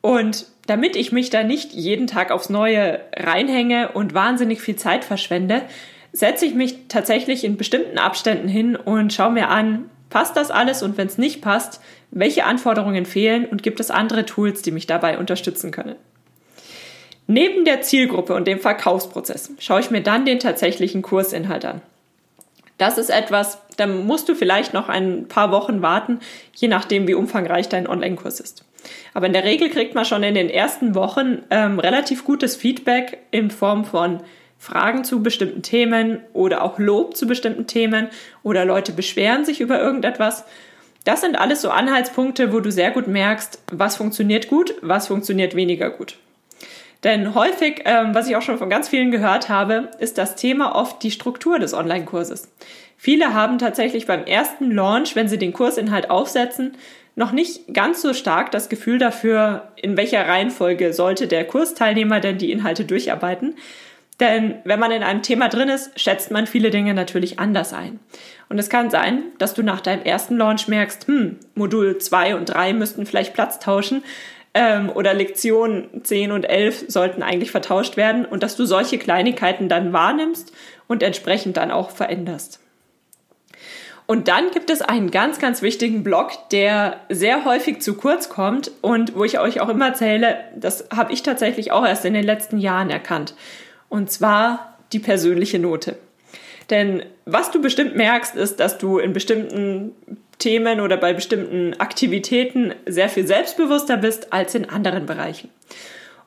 Und 0.00 0.46
damit 0.66 0.96
ich 0.96 1.12
mich 1.12 1.30
da 1.30 1.42
nicht 1.42 1.72
jeden 1.72 2.06
Tag 2.06 2.30
aufs 2.30 2.50
Neue 2.50 3.00
reinhänge 3.14 3.92
und 3.92 4.14
wahnsinnig 4.14 4.60
viel 4.60 4.76
Zeit 4.76 5.04
verschwende, 5.04 5.62
setze 6.12 6.46
ich 6.46 6.54
mich 6.54 6.88
tatsächlich 6.88 7.44
in 7.44 7.56
bestimmten 7.56 7.98
Abständen 7.98 8.48
hin 8.48 8.76
und 8.76 9.12
schaue 9.12 9.32
mir 9.32 9.48
an, 9.48 9.90
passt 10.10 10.36
das 10.36 10.50
alles 10.50 10.82
und 10.82 10.96
wenn 10.96 11.08
es 11.08 11.18
nicht 11.18 11.42
passt, 11.42 11.80
welche 12.10 12.44
Anforderungen 12.44 13.06
fehlen 13.06 13.44
und 13.44 13.62
gibt 13.62 13.80
es 13.80 13.90
andere 13.90 14.24
Tools, 14.24 14.62
die 14.62 14.70
mich 14.70 14.86
dabei 14.86 15.18
unterstützen 15.18 15.70
können. 15.70 15.96
Neben 17.26 17.64
der 17.64 17.82
Zielgruppe 17.82 18.34
und 18.34 18.46
dem 18.46 18.60
Verkaufsprozess 18.60 19.50
schaue 19.58 19.80
ich 19.80 19.90
mir 19.90 20.00
dann 20.00 20.24
den 20.24 20.38
tatsächlichen 20.38 21.02
Kursinhalt 21.02 21.64
an. 21.64 21.82
Das 22.78 22.98
ist 22.98 23.10
etwas, 23.10 23.58
da 23.76 23.86
musst 23.86 24.28
du 24.28 24.34
vielleicht 24.34 24.74
noch 24.74 24.88
ein 24.88 25.26
paar 25.28 25.50
Wochen 25.50 25.82
warten, 25.82 26.20
je 26.54 26.68
nachdem, 26.68 27.08
wie 27.08 27.14
umfangreich 27.14 27.68
dein 27.68 27.88
Online-Kurs 27.88 28.38
ist. 28.38 28.64
Aber 29.14 29.26
in 29.26 29.32
der 29.32 29.44
Regel 29.44 29.70
kriegt 29.70 29.94
man 29.94 30.04
schon 30.04 30.22
in 30.22 30.34
den 30.34 30.50
ersten 30.50 30.94
Wochen 30.94 31.42
ähm, 31.50 31.78
relativ 31.78 32.24
gutes 32.24 32.56
Feedback 32.56 33.18
in 33.30 33.50
Form 33.50 33.84
von 33.84 34.20
Fragen 34.58 35.04
zu 35.04 35.22
bestimmten 35.22 35.62
Themen 35.62 36.20
oder 36.32 36.62
auch 36.62 36.78
Lob 36.78 37.16
zu 37.16 37.26
bestimmten 37.26 37.66
Themen 37.66 38.08
oder 38.42 38.64
Leute 38.64 38.92
beschweren 38.92 39.44
sich 39.44 39.60
über 39.60 39.80
irgendetwas. 39.80 40.44
Das 41.04 41.20
sind 41.20 41.38
alles 41.38 41.62
so 41.62 41.70
Anhaltspunkte, 41.70 42.52
wo 42.52 42.60
du 42.60 42.72
sehr 42.72 42.90
gut 42.90 43.06
merkst, 43.06 43.62
was 43.70 43.96
funktioniert 43.96 44.48
gut, 44.48 44.74
was 44.82 45.06
funktioniert 45.06 45.54
weniger 45.54 45.90
gut. 45.90 46.16
Denn 47.06 47.36
häufig, 47.36 47.82
ähm, 47.84 48.16
was 48.16 48.28
ich 48.28 48.34
auch 48.34 48.42
schon 48.42 48.58
von 48.58 48.68
ganz 48.68 48.88
vielen 48.88 49.12
gehört 49.12 49.48
habe, 49.48 49.90
ist 50.00 50.18
das 50.18 50.34
Thema 50.34 50.74
oft 50.74 51.00
die 51.04 51.12
Struktur 51.12 51.60
des 51.60 51.72
Online-Kurses. 51.72 52.52
Viele 52.96 53.32
haben 53.32 53.58
tatsächlich 53.58 54.06
beim 54.06 54.24
ersten 54.24 54.72
Launch, 54.72 55.14
wenn 55.14 55.28
sie 55.28 55.38
den 55.38 55.52
Kursinhalt 55.52 56.10
aufsetzen, 56.10 56.76
noch 57.14 57.30
nicht 57.30 57.72
ganz 57.72 58.02
so 58.02 58.12
stark 58.12 58.50
das 58.50 58.68
Gefühl 58.68 58.98
dafür, 58.98 59.68
in 59.76 59.96
welcher 59.96 60.26
Reihenfolge 60.26 60.92
sollte 60.92 61.28
der 61.28 61.44
Kursteilnehmer 61.44 62.18
denn 62.18 62.38
die 62.38 62.50
Inhalte 62.50 62.84
durcharbeiten. 62.84 63.54
Denn 64.18 64.56
wenn 64.64 64.80
man 64.80 64.90
in 64.90 65.04
einem 65.04 65.22
Thema 65.22 65.48
drin 65.48 65.68
ist, 65.68 66.00
schätzt 66.00 66.32
man 66.32 66.48
viele 66.48 66.70
Dinge 66.70 66.92
natürlich 66.92 67.38
anders 67.38 67.72
ein. 67.72 68.00
Und 68.48 68.58
es 68.58 68.68
kann 68.68 68.90
sein, 68.90 69.22
dass 69.38 69.54
du 69.54 69.62
nach 69.62 69.80
deinem 69.80 70.02
ersten 70.02 70.38
Launch 70.38 70.66
merkst, 70.66 71.06
hm, 71.06 71.36
Modul 71.54 71.98
2 71.98 72.34
und 72.34 72.46
3 72.46 72.72
müssten 72.72 73.06
vielleicht 73.06 73.32
Platz 73.32 73.60
tauschen 73.60 74.02
ähm, 74.56 74.88
oder 74.88 75.12
Lektionen 75.12 76.02
10 76.02 76.32
und 76.32 76.44
11 76.44 76.86
sollten 76.88 77.22
eigentlich 77.22 77.50
vertauscht 77.50 77.98
werden 77.98 78.24
und 78.24 78.42
dass 78.42 78.56
du 78.56 78.64
solche 78.64 78.96
Kleinigkeiten 78.96 79.68
dann 79.68 79.92
wahrnimmst 79.92 80.50
und 80.88 81.02
entsprechend 81.02 81.58
dann 81.58 81.70
auch 81.70 81.90
veränderst. 81.90 82.58
Und 84.06 84.28
dann 84.28 84.50
gibt 84.52 84.70
es 84.70 84.80
einen 84.80 85.10
ganz, 85.10 85.40
ganz 85.40 85.60
wichtigen 85.60 86.02
Block, 86.02 86.48
der 86.50 87.00
sehr 87.10 87.44
häufig 87.44 87.82
zu 87.82 87.94
kurz 87.94 88.30
kommt 88.30 88.70
und 88.80 89.14
wo 89.14 89.24
ich 89.24 89.38
euch 89.38 89.60
auch 89.60 89.68
immer 89.68 89.88
erzähle, 89.88 90.38
das 90.56 90.88
habe 90.94 91.12
ich 91.12 91.22
tatsächlich 91.22 91.70
auch 91.70 91.84
erst 91.84 92.06
in 92.06 92.14
den 92.14 92.24
letzten 92.24 92.56
Jahren 92.58 92.88
erkannt. 92.88 93.34
Und 93.90 94.10
zwar 94.10 94.78
die 94.92 95.00
persönliche 95.00 95.58
Note. 95.58 95.98
Denn 96.70 97.04
was 97.24 97.50
du 97.50 97.60
bestimmt 97.60 97.96
merkst, 97.96 98.36
ist, 98.36 98.60
dass 98.60 98.78
du 98.78 98.98
in 98.98 99.12
bestimmten 99.12 99.92
Themen 100.38 100.80
oder 100.80 100.96
bei 100.96 101.12
bestimmten 101.12 101.74
Aktivitäten 101.80 102.74
sehr 102.86 103.08
viel 103.08 103.26
selbstbewusster 103.26 103.96
bist 103.96 104.32
als 104.32 104.54
in 104.54 104.68
anderen 104.68 105.06
Bereichen. 105.06 105.50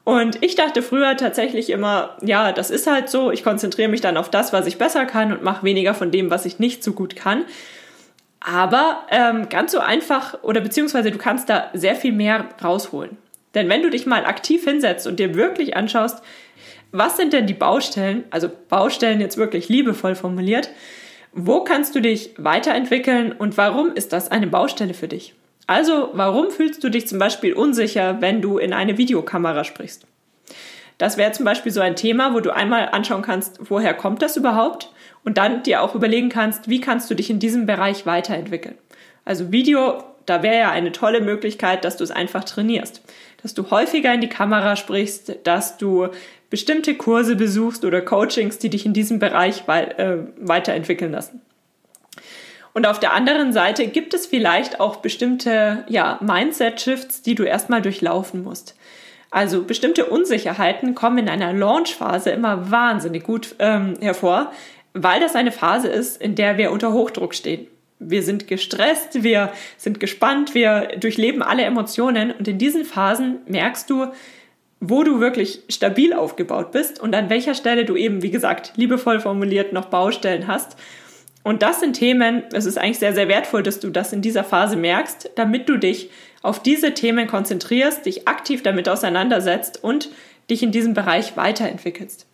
Und 0.03 0.43
ich 0.43 0.55
dachte 0.55 0.81
früher 0.81 1.17
tatsächlich 1.17 1.69
immer, 1.69 2.17
ja, 2.21 2.51
das 2.51 2.71
ist 2.71 2.87
halt 2.87 3.09
so, 3.09 3.31
ich 3.31 3.43
konzentriere 3.43 3.89
mich 3.89 4.01
dann 4.01 4.17
auf 4.17 4.31
das, 4.31 4.53
was 4.53 4.65
ich 4.65 4.77
besser 4.77 5.05
kann 5.05 5.31
und 5.31 5.43
mache 5.43 5.63
weniger 5.63 5.93
von 5.93 6.09
dem, 6.09 6.31
was 6.31 6.45
ich 6.45 6.57
nicht 6.57 6.83
so 6.83 6.93
gut 6.93 7.15
kann. 7.15 7.45
Aber 8.39 9.03
ähm, 9.11 9.49
ganz 9.49 9.71
so 9.71 9.79
einfach 9.79 10.41
oder 10.41 10.61
beziehungsweise 10.61 11.11
du 11.11 11.17
kannst 11.17 11.49
da 11.49 11.69
sehr 11.73 11.95
viel 11.95 12.13
mehr 12.13 12.45
rausholen. 12.63 13.17
Denn 13.53 13.69
wenn 13.69 13.83
du 13.83 13.89
dich 13.89 14.05
mal 14.05 14.25
aktiv 14.25 14.63
hinsetzt 14.63 15.05
und 15.05 15.19
dir 15.19 15.35
wirklich 15.35 15.75
anschaust, 15.75 16.23
was 16.91 17.17
sind 17.17 17.33
denn 17.33 17.47
die 17.47 17.53
Baustellen, 17.53 18.23
also 18.29 18.49
Baustellen 18.69 19.21
jetzt 19.21 19.37
wirklich 19.37 19.69
liebevoll 19.69 20.15
formuliert, 20.15 20.69
wo 21.31 21.63
kannst 21.63 21.95
du 21.95 22.01
dich 22.01 22.31
weiterentwickeln 22.37 23.31
und 23.31 23.57
warum 23.57 23.93
ist 23.93 24.13
das 24.13 24.31
eine 24.31 24.47
Baustelle 24.47 24.93
für 24.93 25.07
dich? 25.07 25.35
Also, 25.67 26.09
warum 26.13 26.49
fühlst 26.49 26.83
du 26.83 26.89
dich 26.89 27.07
zum 27.07 27.19
Beispiel 27.19 27.53
unsicher, 27.53 28.21
wenn 28.21 28.41
du 28.41 28.57
in 28.57 28.73
eine 28.73 28.97
Videokamera 28.97 29.63
sprichst? 29.63 30.07
Das 30.97 31.15
wäre 31.17 31.31
zum 31.31 31.45
Beispiel 31.45 31.71
so 31.71 31.79
ein 31.79 31.95
Thema, 31.95 32.33
wo 32.33 32.39
du 32.39 32.53
einmal 32.53 32.89
anschauen 32.89 33.21
kannst, 33.21 33.69
woher 33.69 33.93
kommt 33.93 34.21
das 34.23 34.35
überhaupt? 34.35 34.91
Und 35.23 35.37
dann 35.37 35.61
dir 35.63 35.83
auch 35.83 35.93
überlegen 35.95 36.29
kannst, 36.29 36.69
wie 36.69 36.81
kannst 36.81 37.09
du 37.11 37.15
dich 37.15 37.29
in 37.29 37.39
diesem 37.39 37.67
Bereich 37.67 38.05
weiterentwickeln? 38.05 38.77
Also 39.25 39.51
Video, 39.51 40.03
da 40.25 40.43
wäre 40.43 40.57
ja 40.57 40.71
eine 40.71 40.91
tolle 40.91 41.21
Möglichkeit, 41.21 41.85
dass 41.85 41.97
du 41.97 42.03
es 42.03 42.11
einfach 42.11 42.43
trainierst. 42.43 43.01
Dass 43.41 43.53
du 43.53 43.69
häufiger 43.69 44.13
in 44.13 44.21
die 44.21 44.27
Kamera 44.27 44.75
sprichst, 44.75 45.37
dass 45.43 45.77
du 45.77 46.07
bestimmte 46.49 46.95
Kurse 46.95 47.35
besuchst 47.35 47.85
oder 47.85 48.01
Coachings, 48.01 48.57
die 48.57 48.69
dich 48.69 48.85
in 48.85 48.93
diesem 48.93 49.19
Bereich 49.19 49.63
äh, 49.67 50.17
weiterentwickeln 50.37 51.11
lassen. 51.11 51.41
Und 52.73 52.85
auf 52.85 52.99
der 52.99 53.13
anderen 53.13 53.51
Seite 53.51 53.87
gibt 53.87 54.13
es 54.13 54.25
vielleicht 54.25 54.79
auch 54.79 54.97
bestimmte 54.97 55.83
ja, 55.87 56.19
Mindset-Shifts, 56.21 57.21
die 57.21 57.35
du 57.35 57.43
erstmal 57.43 57.81
durchlaufen 57.81 58.43
musst. 58.43 58.75
Also 59.31 59.63
bestimmte 59.63 60.05
Unsicherheiten 60.05 60.95
kommen 60.95 61.19
in 61.19 61.29
einer 61.29 61.53
Launch-Phase 61.53 62.31
immer 62.31 62.71
wahnsinnig 62.71 63.23
gut 63.23 63.55
ähm, 63.59 63.95
hervor, 63.99 64.51
weil 64.93 65.19
das 65.19 65.35
eine 65.35 65.51
Phase 65.51 65.87
ist, 65.87 66.21
in 66.21 66.35
der 66.35 66.57
wir 66.57 66.71
unter 66.71 66.93
Hochdruck 66.93 67.35
stehen. 67.35 67.67
Wir 67.99 68.23
sind 68.23 68.47
gestresst, 68.47 69.23
wir 69.23 69.51
sind 69.77 69.99
gespannt, 69.99 70.55
wir 70.55 70.93
durchleben 70.99 71.41
alle 71.43 71.63
Emotionen 71.63 72.31
und 72.31 72.47
in 72.47 72.57
diesen 72.57 72.85
Phasen 72.85 73.39
merkst 73.45 73.89
du, 73.89 74.07
wo 74.79 75.03
du 75.03 75.19
wirklich 75.19 75.63
stabil 75.69 76.13
aufgebaut 76.13 76.71
bist 76.71 76.99
und 76.99 77.13
an 77.13 77.29
welcher 77.29 77.53
Stelle 77.53 77.85
du 77.85 77.95
eben, 77.95 78.21
wie 78.21 78.31
gesagt, 78.31 78.73
liebevoll 78.77 79.19
formuliert 79.19 79.73
noch 79.73 79.85
Baustellen 79.85 80.47
hast. 80.47 80.77
Und 81.43 81.61
das 81.61 81.79
sind 81.79 81.93
Themen, 81.93 82.43
es 82.53 82.65
ist 82.65 82.77
eigentlich 82.77 82.99
sehr, 82.99 83.13
sehr 83.13 83.27
wertvoll, 83.27 83.63
dass 83.63 83.79
du 83.79 83.89
das 83.89 84.13
in 84.13 84.21
dieser 84.21 84.43
Phase 84.43 84.77
merkst, 84.77 85.31
damit 85.35 85.67
du 85.67 85.77
dich 85.77 86.09
auf 86.41 86.61
diese 86.61 86.93
Themen 86.93 87.27
konzentrierst, 87.27 88.05
dich 88.05 88.27
aktiv 88.27 88.63
damit 88.63 88.87
auseinandersetzt 88.87 89.83
und 89.83 90.09
dich 90.49 90.63
in 90.63 90.71
diesem 90.71 90.93
Bereich 90.93 91.35
weiterentwickelst. 91.35 92.25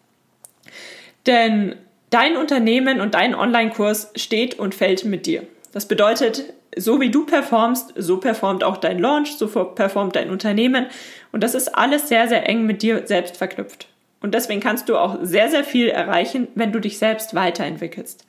Denn 1.25 1.75
dein 2.11 2.37
Unternehmen 2.37 3.01
und 3.01 3.15
dein 3.15 3.35
Online-Kurs 3.35 4.11
steht 4.15 4.59
und 4.59 4.75
fällt 4.75 5.05
mit 5.05 5.25
dir. 5.25 5.43
Das 5.71 5.87
bedeutet, 5.87 6.53
so 6.75 6.99
wie 7.01 7.09
du 7.09 7.25
performst, 7.25 7.93
so 7.95 8.17
performt 8.17 8.63
auch 8.63 8.77
dein 8.77 8.99
Launch, 8.99 9.37
so 9.37 9.47
performt 9.47 10.15
dein 10.15 10.29
Unternehmen. 10.29 10.87
Und 11.31 11.43
das 11.43 11.55
ist 11.55 11.75
alles 11.75 12.07
sehr, 12.07 12.27
sehr 12.27 12.47
eng 12.47 12.65
mit 12.65 12.81
dir 12.81 13.07
selbst 13.07 13.37
verknüpft. 13.37 13.87
Und 14.21 14.33
deswegen 14.33 14.61
kannst 14.61 14.89
du 14.89 14.97
auch 14.97 15.17
sehr, 15.21 15.49
sehr 15.49 15.63
viel 15.63 15.87
erreichen, 15.87 16.47
wenn 16.55 16.71
du 16.71 16.79
dich 16.79 16.97
selbst 16.97 17.35
weiterentwickelst. 17.35 18.25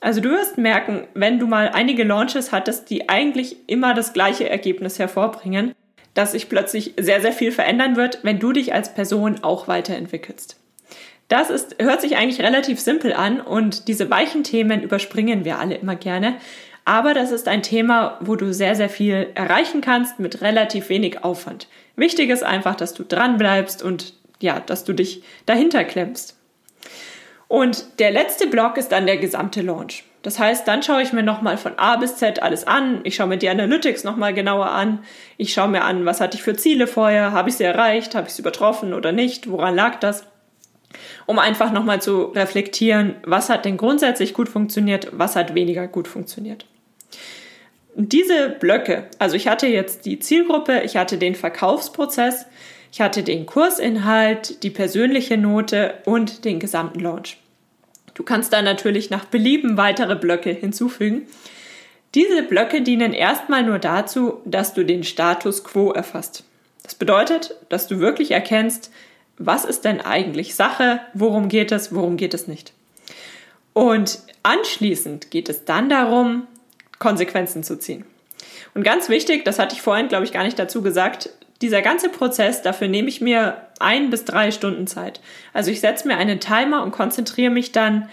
Also 0.00 0.20
du 0.20 0.30
wirst 0.30 0.58
merken, 0.58 1.06
wenn 1.14 1.38
du 1.38 1.46
mal 1.46 1.68
einige 1.68 2.04
Launches 2.04 2.52
hattest, 2.52 2.90
die 2.90 3.08
eigentlich 3.08 3.56
immer 3.68 3.94
das 3.94 4.12
gleiche 4.12 4.48
Ergebnis 4.48 4.98
hervorbringen, 4.98 5.74
dass 6.14 6.32
sich 6.32 6.48
plötzlich 6.48 6.94
sehr, 6.98 7.20
sehr 7.20 7.32
viel 7.32 7.52
verändern 7.52 7.96
wird, 7.96 8.18
wenn 8.22 8.38
du 8.38 8.52
dich 8.52 8.74
als 8.74 8.94
Person 8.94 9.42
auch 9.42 9.68
weiterentwickelst. 9.68 10.58
Das 11.28 11.50
ist, 11.50 11.76
hört 11.80 12.02
sich 12.02 12.16
eigentlich 12.16 12.42
relativ 12.42 12.78
simpel 12.78 13.12
an 13.12 13.40
und 13.40 13.88
diese 13.88 14.10
weichen 14.10 14.44
Themen 14.44 14.82
überspringen 14.82 15.44
wir 15.44 15.58
alle 15.58 15.76
immer 15.76 15.96
gerne. 15.96 16.34
Aber 16.84 17.14
das 17.14 17.30
ist 17.30 17.46
ein 17.46 17.62
Thema, 17.62 18.18
wo 18.20 18.34
du 18.34 18.52
sehr, 18.52 18.74
sehr 18.74 18.88
viel 18.88 19.30
erreichen 19.34 19.80
kannst 19.80 20.18
mit 20.18 20.42
relativ 20.42 20.88
wenig 20.88 21.22
Aufwand. 21.22 21.68
Wichtig 21.94 22.30
ist 22.30 22.42
einfach, 22.42 22.74
dass 22.74 22.94
du 22.94 23.04
dran 23.04 23.38
bleibst 23.38 23.82
und 23.82 24.14
ja, 24.40 24.58
dass 24.58 24.84
du 24.84 24.92
dich 24.92 25.22
dahinter 25.46 25.84
klemmst. 25.84 26.36
Und 27.46 28.00
der 28.00 28.10
letzte 28.10 28.46
Block 28.46 28.78
ist 28.78 28.90
dann 28.90 29.06
der 29.06 29.18
gesamte 29.18 29.60
Launch. 29.62 30.04
Das 30.22 30.38
heißt, 30.38 30.66
dann 30.66 30.82
schaue 30.82 31.02
ich 31.02 31.12
mir 31.12 31.22
nochmal 31.22 31.58
von 31.58 31.78
A 31.78 31.96
bis 31.96 32.16
Z 32.16 32.42
alles 32.42 32.66
an. 32.66 33.00
Ich 33.04 33.16
schaue 33.16 33.26
mir 33.26 33.38
die 33.38 33.48
Analytics 33.48 34.04
nochmal 34.04 34.32
genauer 34.32 34.70
an. 34.70 35.04
Ich 35.36 35.52
schaue 35.52 35.68
mir 35.68 35.82
an, 35.82 36.06
was 36.06 36.20
hatte 36.20 36.36
ich 36.36 36.42
für 36.42 36.56
Ziele 36.56 36.86
vorher? 36.86 37.32
Habe 37.32 37.50
ich 37.50 37.56
sie 37.56 37.64
erreicht? 37.64 38.14
Habe 38.14 38.28
ich 38.28 38.34
sie 38.34 38.42
übertroffen 38.42 38.94
oder 38.94 39.12
nicht? 39.12 39.50
Woran 39.50 39.74
lag 39.74 39.96
das? 39.96 40.24
Um 41.26 41.38
einfach 41.38 41.72
nochmal 41.72 42.00
zu 42.00 42.24
reflektieren, 42.24 43.16
was 43.24 43.50
hat 43.50 43.64
denn 43.64 43.76
grundsätzlich 43.76 44.34
gut 44.34 44.48
funktioniert, 44.48 45.08
was 45.12 45.36
hat 45.36 45.54
weniger 45.54 45.88
gut 45.88 46.08
funktioniert 46.08 46.66
diese 47.94 48.48
Blöcke, 48.48 49.04
also 49.18 49.36
ich 49.36 49.48
hatte 49.48 49.66
jetzt 49.66 50.06
die 50.06 50.18
Zielgruppe, 50.18 50.82
ich 50.84 50.96
hatte 50.96 51.18
den 51.18 51.34
Verkaufsprozess, 51.34 52.46
ich 52.90 53.00
hatte 53.00 53.22
den 53.22 53.46
Kursinhalt, 53.46 54.62
die 54.62 54.70
persönliche 54.70 55.36
Note 55.36 55.94
und 56.04 56.44
den 56.44 56.58
gesamten 56.58 57.00
Launch. 57.00 57.38
Du 58.14 58.22
kannst 58.22 58.52
da 58.52 58.62
natürlich 58.62 59.10
nach 59.10 59.24
Belieben 59.24 59.76
weitere 59.76 60.16
Blöcke 60.16 60.50
hinzufügen. 60.50 61.22
Diese 62.14 62.42
Blöcke 62.42 62.82
dienen 62.82 63.14
erstmal 63.14 63.62
nur 63.62 63.78
dazu, 63.78 64.42
dass 64.44 64.74
du 64.74 64.84
den 64.84 65.04
Status 65.04 65.64
quo 65.64 65.92
erfasst. 65.92 66.44
Das 66.82 66.94
bedeutet, 66.94 67.54
dass 67.70 67.86
du 67.86 68.00
wirklich 68.00 68.32
erkennst, 68.32 68.90
was 69.38 69.64
ist 69.64 69.84
denn 69.84 70.00
eigentlich 70.00 70.54
Sache, 70.54 71.00
worum 71.14 71.48
geht 71.48 71.72
es, 71.72 71.94
worum 71.94 72.18
geht 72.18 72.34
es 72.34 72.48
nicht. 72.48 72.74
Und 73.72 74.18
anschließend 74.42 75.30
geht 75.30 75.48
es 75.48 75.64
dann 75.64 75.88
darum, 75.88 76.46
Konsequenzen 77.02 77.64
zu 77.64 77.78
ziehen. 77.78 78.04
Und 78.74 78.84
ganz 78.84 79.08
wichtig, 79.08 79.44
das 79.44 79.58
hatte 79.58 79.74
ich 79.74 79.82
vorhin, 79.82 80.08
glaube 80.08 80.24
ich, 80.24 80.32
gar 80.32 80.44
nicht 80.44 80.58
dazu 80.58 80.82
gesagt, 80.82 81.30
dieser 81.60 81.82
ganze 81.82 82.08
Prozess, 82.08 82.62
dafür 82.62 82.88
nehme 82.88 83.08
ich 83.08 83.20
mir 83.20 83.56
ein 83.80 84.08
bis 84.10 84.24
drei 84.24 84.52
Stunden 84.52 84.86
Zeit. 84.86 85.20
Also 85.52 85.70
ich 85.70 85.80
setze 85.80 86.06
mir 86.06 86.16
einen 86.16 86.40
Timer 86.40 86.82
und 86.82 86.92
konzentriere 86.92 87.50
mich 87.50 87.72
dann 87.72 88.08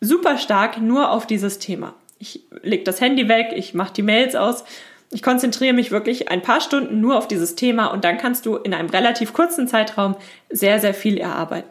super 0.00 0.36
stark 0.36 0.80
nur 0.80 1.10
auf 1.10 1.26
dieses 1.26 1.58
Thema. 1.58 1.94
Ich 2.18 2.42
lege 2.62 2.84
das 2.84 3.00
Handy 3.00 3.26
weg, 3.28 3.52
ich 3.54 3.74
mache 3.74 3.94
die 3.94 4.02
Mails 4.02 4.36
aus, 4.36 4.64
ich 5.10 5.22
konzentriere 5.22 5.74
mich 5.74 5.90
wirklich 5.90 6.30
ein 6.30 6.42
paar 6.42 6.60
Stunden 6.60 7.00
nur 7.00 7.16
auf 7.16 7.28
dieses 7.28 7.54
Thema 7.54 7.86
und 7.86 8.04
dann 8.04 8.18
kannst 8.18 8.44
du 8.44 8.56
in 8.56 8.74
einem 8.74 8.90
relativ 8.90 9.32
kurzen 9.32 9.66
Zeitraum 9.66 10.14
sehr, 10.50 10.78
sehr 10.80 10.94
viel 10.94 11.16
erarbeiten. 11.16 11.68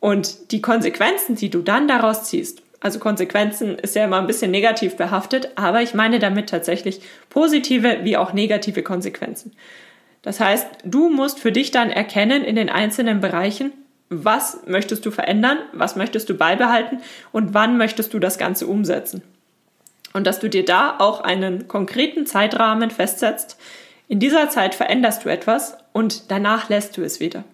Und 0.00 0.52
die 0.52 0.60
Konsequenzen, 0.60 1.36
die 1.36 1.50
du 1.50 1.62
dann 1.62 1.88
daraus 1.88 2.24
ziehst, 2.24 2.62
Also 2.80 3.00
Konsequenzen 3.00 3.76
ist 3.76 3.96
ja 3.96 4.04
immer 4.04 4.18
ein 4.18 4.26
bisschen 4.26 4.50
negativ 4.50 4.96
behaftet, 4.96 5.50
aber 5.56 5.82
ich 5.82 5.94
meine 5.94 6.18
damit 6.18 6.48
tatsächlich 6.48 7.00
positive 7.28 7.98
wie 8.02 8.16
auch 8.16 8.32
negative 8.32 8.82
Konsequenzen. 8.82 9.52
Das 10.22 10.40
heißt, 10.40 10.66
du 10.84 11.08
musst 11.08 11.40
für 11.40 11.52
dich 11.52 11.70
dann 11.70 11.90
erkennen 11.90 12.44
in 12.44 12.56
den 12.56 12.68
einzelnen 12.68 13.20
Bereichen, 13.20 13.72
was 14.10 14.60
möchtest 14.66 15.04
du 15.06 15.10
verändern, 15.10 15.58
was 15.72 15.96
möchtest 15.96 16.28
du 16.30 16.34
beibehalten 16.34 17.00
und 17.32 17.52
wann 17.54 17.76
möchtest 17.76 18.14
du 18.14 18.18
das 18.18 18.38
Ganze 18.38 18.66
umsetzen. 18.66 19.22
Und 20.12 20.26
dass 20.26 20.38
du 20.38 20.48
dir 20.48 20.64
da 20.64 20.96
auch 20.98 21.20
einen 21.20 21.68
konkreten 21.68 22.26
Zeitrahmen 22.26 22.90
festsetzt. 22.90 23.58
In 24.06 24.20
dieser 24.20 24.48
Zeit 24.48 24.74
veränderst 24.74 25.24
du 25.24 25.28
etwas 25.28 25.76
und 25.92 26.30
danach 26.30 26.70
lässt 26.70 26.96
du 26.96 27.02
es 27.02 27.20
wieder. 27.20 27.44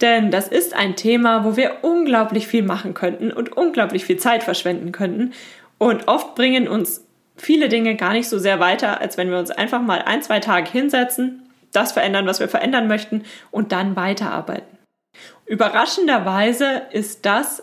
Denn 0.00 0.30
das 0.30 0.48
ist 0.48 0.74
ein 0.74 0.96
Thema, 0.96 1.44
wo 1.44 1.56
wir 1.56 1.78
unglaublich 1.82 2.46
viel 2.46 2.62
machen 2.62 2.94
könnten 2.94 3.32
und 3.32 3.56
unglaublich 3.56 4.04
viel 4.04 4.16
Zeit 4.16 4.42
verschwenden 4.42 4.92
könnten. 4.92 5.32
Und 5.78 6.08
oft 6.08 6.34
bringen 6.34 6.68
uns 6.68 7.04
viele 7.36 7.68
Dinge 7.68 7.96
gar 7.96 8.12
nicht 8.12 8.28
so 8.28 8.38
sehr 8.38 8.60
weiter, 8.60 9.00
als 9.00 9.16
wenn 9.16 9.30
wir 9.30 9.38
uns 9.38 9.50
einfach 9.50 9.82
mal 9.82 10.02
ein, 10.02 10.22
zwei 10.22 10.40
Tage 10.40 10.70
hinsetzen, 10.70 11.42
das 11.72 11.92
verändern, 11.92 12.26
was 12.26 12.40
wir 12.40 12.48
verändern 12.48 12.88
möchten 12.88 13.24
und 13.50 13.72
dann 13.72 13.96
weiterarbeiten. 13.96 14.78
Überraschenderweise 15.46 16.82
ist 16.92 17.26
das 17.26 17.62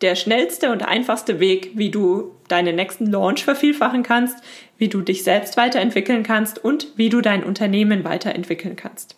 der 0.00 0.14
schnellste 0.14 0.70
und 0.70 0.86
einfachste 0.86 1.40
Weg, 1.40 1.72
wie 1.74 1.90
du 1.90 2.34
deinen 2.48 2.76
nächsten 2.76 3.06
Launch 3.06 3.44
vervielfachen 3.44 4.02
kannst, 4.02 4.38
wie 4.76 4.88
du 4.88 5.00
dich 5.00 5.24
selbst 5.24 5.56
weiterentwickeln 5.56 6.22
kannst 6.22 6.62
und 6.62 6.88
wie 6.96 7.08
du 7.08 7.20
dein 7.20 7.44
Unternehmen 7.44 8.04
weiterentwickeln 8.04 8.76
kannst. 8.76 9.16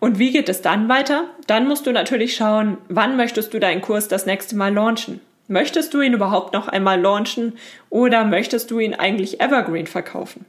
Und 0.00 0.18
wie 0.18 0.30
geht 0.30 0.48
es 0.48 0.62
dann 0.62 0.88
weiter? 0.88 1.24
Dann 1.46 1.66
musst 1.66 1.86
du 1.86 1.92
natürlich 1.92 2.36
schauen, 2.36 2.78
wann 2.88 3.16
möchtest 3.16 3.52
du 3.52 3.58
deinen 3.58 3.82
Kurs 3.82 4.08
das 4.08 4.26
nächste 4.26 4.56
Mal 4.56 4.72
launchen? 4.72 5.20
Möchtest 5.48 5.94
du 5.94 6.00
ihn 6.00 6.12
überhaupt 6.12 6.52
noch 6.52 6.68
einmal 6.68 7.00
launchen 7.00 7.54
oder 7.90 8.24
möchtest 8.24 8.70
du 8.70 8.78
ihn 8.78 8.94
eigentlich 8.94 9.40
evergreen 9.40 9.86
verkaufen? 9.86 10.44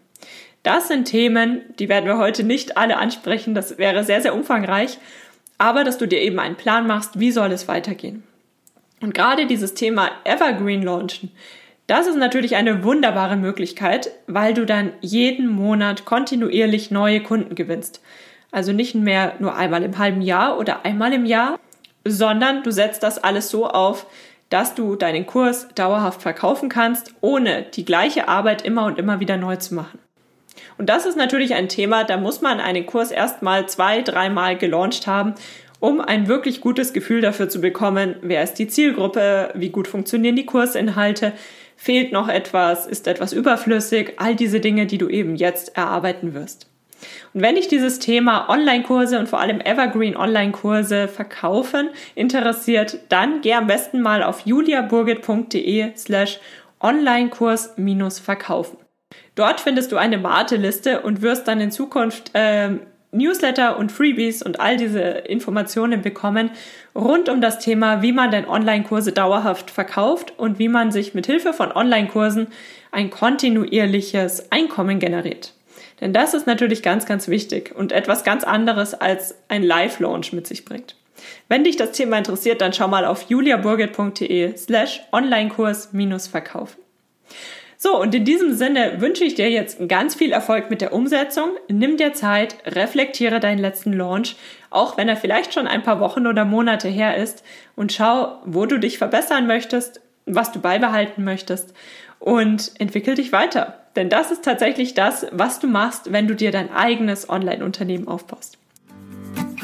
Das 0.61 0.89
sind 0.89 1.05
Themen, 1.05 1.61
die 1.79 1.87
werden 1.87 2.05
wir 2.05 2.17
heute 2.17 2.43
nicht 2.43 2.77
alle 2.77 2.97
ansprechen, 2.97 3.55
das 3.55 3.77
wäre 3.77 4.03
sehr, 4.03 4.21
sehr 4.21 4.35
umfangreich, 4.35 4.97
aber 5.57 5.85
dass 5.85 5.97
du 5.97 6.05
dir 6.05 6.21
eben 6.21 6.37
einen 6.37 6.57
Plan 6.57 6.85
machst, 6.85 7.19
wie 7.19 7.31
soll 7.31 7.51
es 7.53 7.69
weitergehen. 7.69 8.23
Und 9.01 9.13
gerade 9.13 9.45
dieses 9.45 9.73
Thema 9.73 10.11
Evergreen 10.25 10.83
Launchen, 10.83 11.31
das 11.87 12.05
ist 12.05 12.17
natürlich 12.17 12.57
eine 12.57 12.83
wunderbare 12.83 13.37
Möglichkeit, 13.37 14.11
weil 14.27 14.53
du 14.53 14.65
dann 14.65 14.91
jeden 14.99 15.47
Monat 15.47 16.03
kontinuierlich 16.03 16.91
neue 16.91 17.23
Kunden 17.23 17.55
gewinnst. 17.55 18.01
Also 18.51 18.73
nicht 18.73 18.95
mehr 18.95 19.33
nur 19.39 19.55
einmal 19.55 19.83
im 19.83 19.97
halben 19.97 20.21
Jahr 20.21 20.57
oder 20.57 20.85
einmal 20.85 21.13
im 21.13 21.25
Jahr, 21.25 21.59
sondern 22.05 22.63
du 22.63 22.71
setzt 22.71 23.03
das 23.03 23.23
alles 23.23 23.49
so 23.49 23.67
auf, 23.67 24.05
dass 24.49 24.73
du 24.73 24.95
deinen 24.95 25.27
Kurs 25.27 25.67
dauerhaft 25.75 26.21
verkaufen 26.21 26.69
kannst, 26.69 27.13
ohne 27.21 27.63
die 27.63 27.85
gleiche 27.85 28.27
Arbeit 28.27 28.63
immer 28.63 28.85
und 28.85 28.97
immer 28.97 29.19
wieder 29.19 29.37
neu 29.37 29.57
zu 29.57 29.75
machen. 29.75 29.99
Und 30.77 30.89
das 30.89 31.05
ist 31.05 31.17
natürlich 31.17 31.53
ein 31.53 31.69
Thema, 31.69 32.03
da 32.03 32.17
muss 32.17 32.41
man 32.41 32.59
einen 32.59 32.85
Kurs 32.85 33.11
erstmal 33.11 33.67
zwei, 33.69 34.01
dreimal 34.01 34.57
gelauncht 34.57 35.07
haben, 35.07 35.35
um 35.79 36.01
ein 36.01 36.27
wirklich 36.27 36.61
gutes 36.61 36.93
Gefühl 36.93 37.21
dafür 37.21 37.47
zu 37.49 37.61
bekommen, 37.61 38.15
wer 38.21 38.43
ist 38.43 38.55
die 38.55 38.67
Zielgruppe, 38.67 39.51
wie 39.55 39.69
gut 39.69 39.87
funktionieren 39.87 40.35
die 40.35 40.45
Kursinhalte, 40.45 41.33
fehlt 41.77 42.11
noch 42.11 42.27
etwas, 42.27 42.85
ist 42.85 43.07
etwas 43.07 43.31
überflüssig, 43.31 44.13
all 44.17 44.35
diese 44.35 44.59
Dinge, 44.59 44.85
die 44.85 44.97
du 44.97 45.07
eben 45.07 45.35
jetzt 45.35 45.77
erarbeiten 45.77 46.33
wirst. 46.33 46.68
Und 47.33 47.41
wenn 47.41 47.55
dich 47.55 47.67
dieses 47.67 47.99
Thema 47.99 48.49
Online-Kurse 48.49 49.19
und 49.19 49.29
vor 49.29 49.39
allem 49.39 49.61
Evergreen 49.61 50.15
Online-Kurse 50.17 51.07
verkaufen 51.07 51.89
interessiert, 52.15 52.99
dann 53.09 53.41
geh 53.41 53.53
am 53.53 53.67
besten 53.67 54.01
mal 54.01 54.23
auf 54.23 54.41
juliaburgit.de 54.45 55.95
slash 55.95 56.39
Online-Kurs-Verkaufen. 56.81 58.77
Dort 59.35 59.59
findest 59.59 59.91
du 59.91 59.97
eine 59.97 60.23
Warteliste 60.23 61.01
und 61.01 61.21
wirst 61.21 61.47
dann 61.47 61.61
in 61.61 61.71
Zukunft 61.71 62.31
äh, 62.33 62.77
Newsletter 63.11 63.77
und 63.77 63.91
Freebies 63.91 64.43
und 64.43 64.59
all 64.59 64.77
diese 64.77 64.99
Informationen 64.99 66.01
bekommen 66.01 66.51
rund 66.95 67.27
um 67.27 67.41
das 67.41 67.59
Thema, 67.59 68.01
wie 68.01 68.11
man 68.11 68.29
denn 68.29 68.47
Online-Kurse 68.47 69.11
dauerhaft 69.11 69.71
verkauft 69.71 70.33
und 70.37 70.59
wie 70.59 70.69
man 70.69 70.91
sich 70.91 71.15
mit 71.15 71.25
Hilfe 71.25 71.53
von 71.53 71.71
Online-Kursen 71.71 72.47
ein 72.91 73.09
kontinuierliches 73.09 74.51
Einkommen 74.51 74.99
generiert. 74.99 75.53
Denn 76.01 76.13
das 76.13 76.33
ist 76.33 76.47
natürlich 76.47 76.81
ganz, 76.81 77.05
ganz 77.05 77.27
wichtig 77.27 77.75
und 77.75 77.91
etwas 77.91 78.23
ganz 78.23 78.43
anderes 78.43 78.93
als 78.93 79.35
ein 79.47 79.63
Live-Launch 79.63 80.33
mit 80.33 80.47
sich 80.47 80.65
bringt. 80.65 80.95
Wenn 81.47 81.63
dich 81.63 81.75
das 81.75 81.91
Thema 81.91 82.17
interessiert, 82.17 82.61
dann 82.61 82.73
schau 82.73 82.87
mal 82.87 83.05
auf 83.05 83.23
juliaburgit.de 83.23 84.55
slash 84.55 85.01
Online-Kurs-Verkaufen. 85.11 86.81
So, 87.81 87.97
und 87.97 88.13
in 88.13 88.25
diesem 88.25 88.53
Sinne 88.53 88.99
wünsche 88.99 89.23
ich 89.23 89.35
dir 89.35 89.49
jetzt 89.49 89.87
ganz 89.87 90.13
viel 90.13 90.33
Erfolg 90.33 90.69
mit 90.69 90.81
der 90.81 90.91
Umsetzung. 90.91 91.51
Nimm 91.69 91.95
dir 91.95 92.11
Zeit, 92.11 92.55
reflektiere 92.65 93.39
deinen 93.39 93.59
letzten 93.59 93.93
Launch, 93.93 94.35
auch 94.69 94.97
wenn 94.97 95.07
er 95.07 95.15
vielleicht 95.15 95.53
schon 95.53 95.65
ein 95.65 95.83
paar 95.83 96.01
Wochen 96.01 96.27
oder 96.27 96.43
Monate 96.43 96.89
her 96.89 97.15
ist, 97.15 97.43
und 97.77 97.93
schau, 97.93 98.41
wo 98.43 98.65
du 98.65 98.79
dich 98.79 98.97
verbessern 98.97 99.47
möchtest, 99.47 100.01
was 100.25 100.51
du 100.51 100.59
beibehalten 100.59 101.23
möchtest 101.23 101.73
und 102.19 102.71
entwickel 102.79 103.15
dich 103.15 103.31
weiter. 103.31 103.75
Denn 103.95 104.09
das 104.09 104.31
ist 104.31 104.43
tatsächlich 104.43 104.93
das, 104.93 105.25
was 105.31 105.59
du 105.59 105.67
machst, 105.67 106.11
wenn 106.11 106.27
du 106.27 106.35
dir 106.35 106.51
dein 106.51 106.71
eigenes 106.71 107.29
Online-Unternehmen 107.29 108.07
aufbaust. 108.07 108.57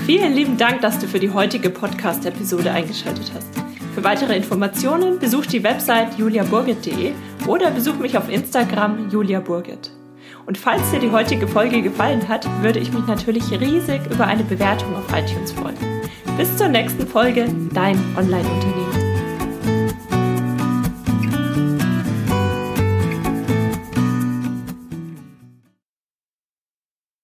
Vielen 0.05 0.33
lieben 0.33 0.57
Dank, 0.57 0.81
dass 0.81 0.99
du 0.99 1.07
für 1.07 1.19
die 1.19 1.31
heutige 1.31 1.69
Podcast-Episode 1.69 2.71
eingeschaltet 2.71 3.31
hast. 3.33 3.47
Für 3.93 4.03
weitere 4.03 4.35
Informationen 4.35 5.19
besuch 5.19 5.45
die 5.45 5.63
Website 5.63 6.17
juliaburgit.de 6.17 7.13
oder 7.47 7.71
besuch 7.71 7.95
mich 7.95 8.17
auf 8.17 8.29
Instagram 8.29 9.09
juliaburgit. 9.09 9.91
Und 10.45 10.57
falls 10.57 10.91
dir 10.91 10.99
die 10.99 11.11
heutige 11.11 11.47
Folge 11.47 11.81
gefallen 11.81 12.27
hat, 12.27 12.45
würde 12.61 12.79
ich 12.79 12.91
mich 12.91 13.07
natürlich 13.07 13.49
riesig 13.51 14.01
über 14.11 14.27
eine 14.27 14.43
Bewertung 14.43 14.95
auf 14.95 15.05
iTunes 15.11 15.53
freuen. 15.53 15.77
Bis 16.37 16.55
zur 16.57 16.67
nächsten 16.67 17.07
Folge, 17.07 17.47
dein 17.73 17.97
Online-Unternehmen. 18.17 18.94